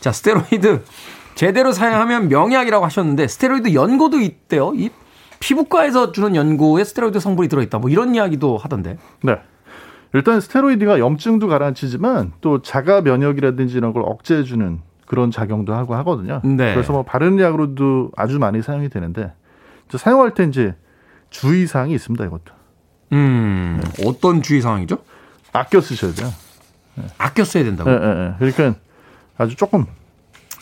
[0.00, 0.82] 자, 스테로이드
[1.36, 4.72] 제대로 사용하면 명약이라고 하셨는데 스테로이드 연고도 있대요.
[4.74, 4.90] 이
[5.38, 7.78] 피부과에서 주는 연고에 스테로이드 성분이 들어있다.
[7.78, 8.98] 뭐 이런 이야기도 하던데.
[9.22, 9.38] 네.
[10.12, 16.40] 일단 스테로이드가 염증도 가라앉히지만 또 자가 면역이라든지 이런 걸 억제해주는 그런 작용도 하고 하거든요.
[16.44, 16.74] 네.
[16.74, 19.32] 그래서 뭐 바르는 약으로도 아주 많이 사용이 되는데
[19.88, 20.74] 사용할 때 이제
[21.30, 22.24] 주의사항이 있습니다.
[22.24, 22.63] 이것도.
[23.14, 24.06] 음, 네.
[24.06, 24.98] 어떤 주의사항이죠?
[25.52, 26.32] 아껴 쓰셔야 돼요.
[26.96, 27.04] 네.
[27.16, 27.90] 아껴 써야 된다고.
[27.90, 28.34] 네, 네, 네.
[28.38, 28.80] 그러니까
[29.38, 29.86] 아주 조금.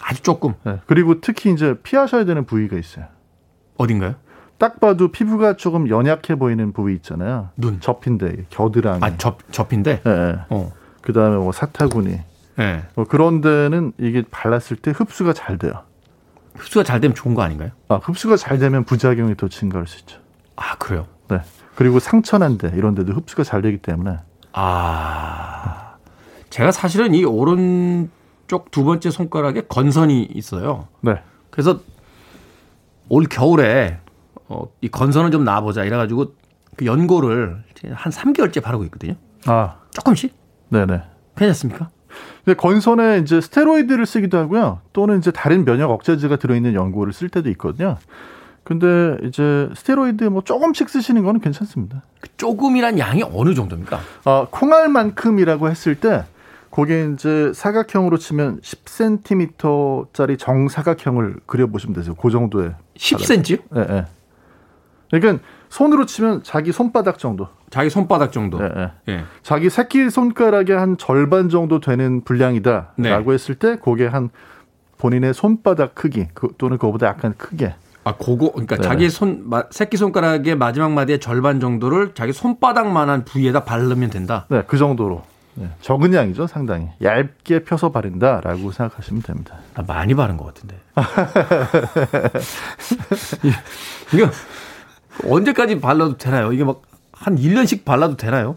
[0.02, 0.54] 아주 조금.
[0.64, 0.78] 네.
[0.86, 3.06] 그리고 특히 이제 피하셔야 되는 부위가 있어요.
[3.78, 4.14] 어딘가요?
[4.58, 7.48] 딱 봐도 피부가 조금 연약해 보이는 부위 있잖아요.
[7.56, 7.80] 눈.
[7.80, 9.00] 접힌데 겨드랑이.
[9.02, 10.02] 아, 접 접힌데?
[10.02, 10.36] 네.
[10.50, 10.72] 어.
[11.00, 12.20] 그다음에 뭐 사타구니.
[12.56, 12.84] 네.
[12.94, 15.72] 뭐 그런 데는 이게 발랐을 때 흡수가 잘 돼요.
[16.54, 17.70] 흡수가 잘 되면 좋은 거 아닌가요?
[17.88, 20.18] 아, 흡수가 잘 되면 부작용이 더 증가할 수 있죠.
[20.54, 21.06] 아, 그래요?
[21.28, 21.40] 네.
[21.74, 24.18] 그리고 상처난 데 이런 데도 흡수가 잘 되기 때문에.
[24.52, 25.94] 아.
[26.50, 30.88] 제가 사실은 이 오른쪽 두 번째 손가락에 건선이 있어요.
[31.00, 31.22] 네.
[31.50, 31.80] 그래서
[33.08, 33.98] 올 겨울에
[34.48, 36.34] 어, 이 건선을 좀 놔보자 이래가지고
[36.76, 37.62] 그 연고를
[37.92, 39.14] 한 3개월째 바르고 있거든요.
[39.46, 39.76] 아.
[39.92, 40.34] 조금씩?
[40.68, 41.02] 네네.
[41.36, 41.88] 괜찮습니까?
[42.44, 44.80] 근데 건선에 이제 스테로이드를 쓰기도 하고요.
[44.92, 47.96] 또는 이제 다른 면역 억제제가 들어있는 연고를 쓸 때도 있거든요.
[48.64, 52.02] 근데 이제 스테로이드 뭐 조금씩 쓰시는 거는 괜찮습니다.
[52.20, 54.00] 그 조금이란 양이 어느 정도입니까?
[54.24, 56.24] 어, 콩알만큼이라고 했을 때
[56.70, 62.14] 거기에 이제 사각형으로 치면 10cm짜리 정사각형을 그려보시면 되세요.
[62.14, 62.72] 그 정도의.
[62.96, 63.60] 10cm요?
[63.70, 64.04] 네, 네.
[65.10, 67.48] 그러니까 손으로 치면 자기 손바닥 정도.
[67.70, 68.58] 자기 손바닥 정도.
[68.58, 68.90] 네, 네.
[69.06, 69.24] 네.
[69.42, 73.32] 자기 새끼 손가락의 한 절반 정도 되는 분량이다라고 네.
[73.32, 74.30] 했을 때 그게 한
[74.98, 77.74] 본인의 손바닥 크기 그, 또는 그거보다 약간 크게.
[78.04, 78.82] 아, 그거 그러니까 네.
[78.82, 84.46] 자기 손 새끼 손가락의 마지막 마디의 절반 정도를 자기 손바닥만한 부위에다 바르면 된다.
[84.48, 85.22] 네, 그 정도로.
[85.54, 86.88] 네, 적은 양이죠, 상당히.
[87.02, 89.56] 얇게 펴서 바른다라고 생각하시면 됩니다.
[89.74, 90.76] 아, 많이 바른 것 같은데.
[94.14, 94.30] 이거
[95.28, 96.52] 언제까지 발라도 되나요?
[96.52, 96.92] 이게 막
[97.22, 98.56] 한 1년씩 발라도 되나요?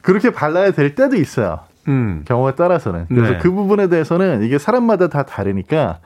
[0.00, 1.60] 그렇게 발라야 될 때도 있어요.
[1.88, 2.24] 음.
[2.26, 3.06] 경우에 따라서는.
[3.08, 3.38] 그래서 네.
[3.38, 5.98] 그 부분에 대해서는 이게 사람마다 다 다르니까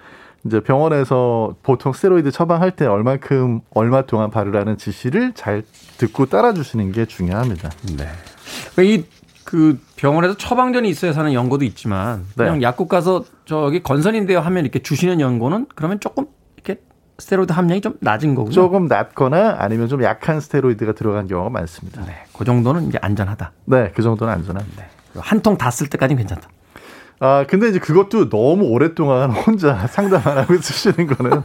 [0.44, 5.62] 이제 병원에서 보통 스테로이드 처방할 때 얼만큼 얼마 동안 바르라는 지시를 잘
[5.98, 7.70] 듣고 따라주시는 게 중요합니다.
[7.96, 8.84] 네.
[8.84, 9.04] 이
[9.50, 12.62] 그 병원에서 처방전이 있어야 사는 연고도 있지만 그냥 네.
[12.62, 16.80] 약국 가서 저기 건선인데요 하면 이렇게 주시는 연고는 그러면 조금 이렇게
[17.18, 18.52] 스테로이드 함량이 좀 낮은 거군요.
[18.54, 22.04] 조금 낮거나 아니면 좀 약한 스테로이드가 들어간 경우가 많습니다.
[22.04, 22.14] 네.
[22.32, 23.52] 그 정도는 이제 안전하다.
[23.64, 24.82] 네, 그 정도는 안전합니다.
[24.84, 24.88] 네.
[25.20, 26.48] 한통 다 쓸 때까지는 괜찮다.
[27.20, 31.42] 아, 근데 이제 그것도 너무 오랫동안 혼자 상담 안 하고 쓰시는 거는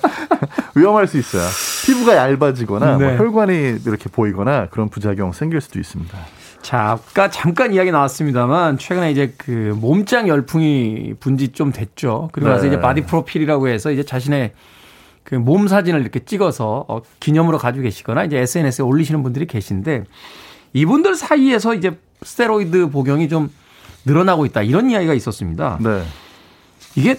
[0.76, 1.42] 위험할 수 있어요.
[1.86, 3.16] 피부가 얇아지거나 뭐 네.
[3.16, 6.16] 뭐 혈관이 이렇게 보이거나 그런 부작용 생길 수도 있습니다.
[6.60, 12.28] 자, 아까 잠깐 이야기 나왔습니다만 최근에 이제 그 몸짱 열풍이 분지 좀 됐죠.
[12.32, 12.68] 그리고 나서 네.
[12.68, 14.52] 이제 바디 프로필이라고 해서 이제 자신의
[15.22, 20.04] 그 몸 사진을 이렇게 찍어서 어, 기념으로 가지고 계시거나 이제 SNS에 올리시는 분들이 계신데
[20.72, 23.50] 이분들 사이에서 이제 스테로이드 복용이 좀
[24.06, 25.78] 늘어나고 있다 이런 이야기가 있었습니다.
[25.82, 26.02] 네.
[26.94, 27.18] 이게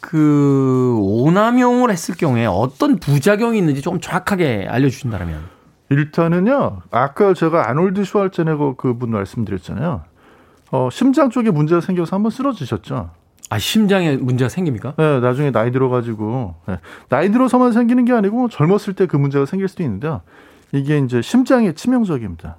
[0.00, 5.60] 그 오남용을 했을 경우에 어떤 부작용이 있는지 조금 정확하게 알려주신다면.
[5.90, 6.82] 일단은요.
[6.90, 10.02] 아까 제가 아놀드 슈왈제네거 그분 말씀드렸잖아요.
[10.70, 13.10] 어, 심장 쪽에 문제가 생겨서 한번 쓰러지셨죠.
[13.52, 14.94] 아 심장에 문제가 생깁니까?
[14.96, 16.76] 네, 나중에 나이 들어가지고 네.
[17.08, 20.22] 나이 들어서만 생기는 게 아니고 젊었을 때 그 문제가 생길 수도 있는데요.
[20.72, 22.56] 이게 이제 심장에 치명적입니다.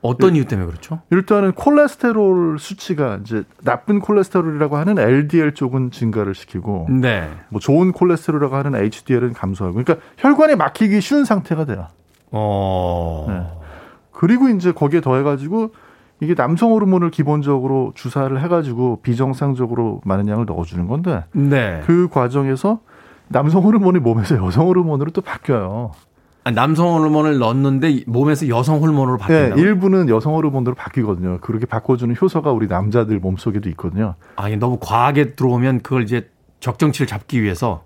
[0.00, 1.00] 어떤 이유 때문에 그렇죠?
[1.10, 7.28] 일단은 콜레스테롤 수치가 이제 나쁜 콜레스테롤이라고 하는 LDL 쪽은 증가를 시키고, 네.
[7.48, 11.86] 뭐 좋은 콜레스테롤이라고 하는 HDL은 감소하고, 그러니까 혈관에 막히기 쉬운 상태가 돼요.
[12.30, 13.26] 어.
[13.28, 13.46] 네.
[14.12, 15.72] 그리고 이제 거기에 더해가지고
[16.20, 21.82] 이게 남성 호르몬을 기본적으로 주사를 해가지고 비정상적으로 많은 양을 넣어주는 건데, 네.
[21.86, 22.80] 그 과정에서
[23.28, 25.92] 남성 호르몬이 몸에서 여성 호르몬으로 또 바뀌어요.
[26.50, 29.54] 남성 호르몬을 넣었는데 몸에서 여성 호르몬으로 바뀐다.
[29.54, 31.38] 네, 일부는 여성 호르몬으로 바뀌거든요.
[31.40, 34.14] 그렇게 바꿔주는 효소가 우리 남자들 몸속에도 있거든요.
[34.36, 36.30] 아, 너무 과하게 들어오면 그걸 이제
[36.60, 37.84] 적정치를 잡기 위해서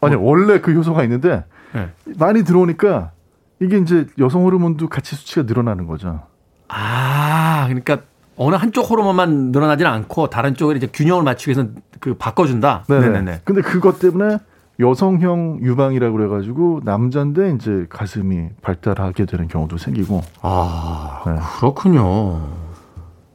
[0.00, 0.30] 아니 뭐.
[0.30, 1.88] 원래 그 효소가 있는데 네.
[2.18, 3.12] 많이 들어오니까
[3.60, 6.22] 이게 이제 여성 호르몬도 같이 수치가 늘어나는 거죠.
[6.68, 7.98] 아, 그러니까
[8.36, 12.84] 어느 한쪽 호르몬만 늘어나지는 않고 다른 쪽에 이제 균형을 맞추기 위해서 그 바꿔준다.
[12.88, 13.08] 네네.
[13.08, 13.40] 네네.
[13.44, 14.38] 근데 그것 때문에
[14.80, 20.22] 여성형 유방이라고 그래가지고 남자인데 이제 가슴이 발달하게 되는 경우도 생기고.
[20.42, 21.32] 아 네.
[21.58, 22.48] 그렇군요.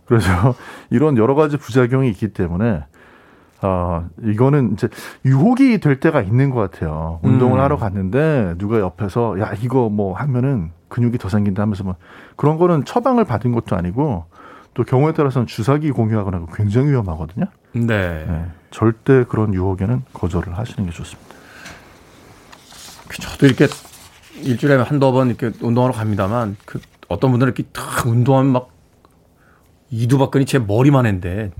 [0.06, 0.56] 그래서
[0.90, 2.84] 이런 여러 가지 부작용이 있기 때문에
[3.62, 4.88] 아 이거는 이제
[5.26, 7.20] 유혹이 될 때가 있는 것 같아요.
[7.24, 7.64] 운동을 음.
[7.64, 11.96] 하러 갔는데 누가 옆에서 야 이거 뭐 하면은 근육이 더 생긴다 하면서 뭐
[12.36, 14.26] 그런 거는 처방을 받은 것도 아니고
[14.74, 17.46] 또 경우에 따라서는 주사기 공유하거나 굉장히 위험하거든요.
[17.74, 18.26] 네.
[18.28, 18.46] 네.
[18.72, 21.33] 절대 그런 유혹에는 거절을 하시는 게 좋습니다.
[23.22, 23.68] 저도 이렇게
[24.42, 28.70] 일주일에 한두 번 이렇게 운동하러 갑니다만 그 어떤 분들은 이렇게 탁 운동하면 막
[29.90, 31.52] 이두박근이 제 머리만 했는데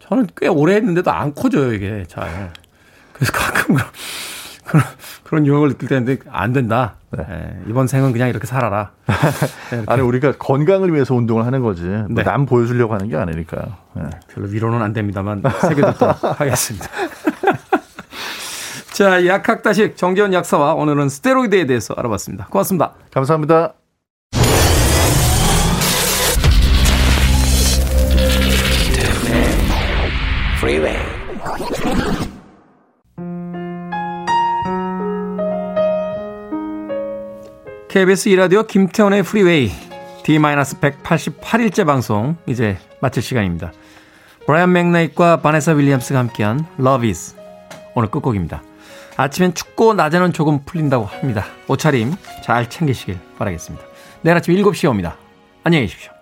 [0.00, 2.52] 저는 꽤 오래 했는데도 안 커져요 이게 잘.
[3.12, 3.90] 그래서 가끔 그런
[4.64, 4.84] 그런,
[5.24, 6.96] 그런 유혹을 느낄 때인데 안 된다.
[7.10, 7.24] 네.
[7.28, 7.62] 네.
[7.68, 8.92] 이번 생은 그냥 이렇게 살아라.
[9.70, 12.46] 네, 아니 우리가 건강을 위해서 운동을 하는 거지 뭐남 네.
[12.46, 13.62] 보여주려고 하는 게 아니니까요.
[13.96, 14.02] 네.
[14.32, 16.88] 별로 위로는 안 됩니다만 새겨듣도록 하겠습니다.
[18.92, 22.46] 자, 약학다식 정재현 약사와 오늘은 스테로이드에 대해서 알아봤습니다.
[22.50, 22.94] 고맙습니다.
[23.10, 23.72] 감사합니다.
[37.88, 39.70] KBS 이라디오 김태훈의 프리웨이
[40.22, 43.72] D-188일째 방송 이제 마칠 시간입니다.
[44.46, 47.34] 브라이언 맥나잇과 바네사 윌리엄스가 함께한 Love Is
[47.94, 48.62] 오늘 끝곡입니다.
[49.16, 51.44] 아침엔 춥고 낮에는 조금 풀린다고 합니다.
[51.68, 53.84] 옷차림 잘 챙기시길 바라겠습니다.
[54.22, 55.16] 내일 아침 7시에 옵니다.
[55.64, 56.21] 안녕히 계십시오.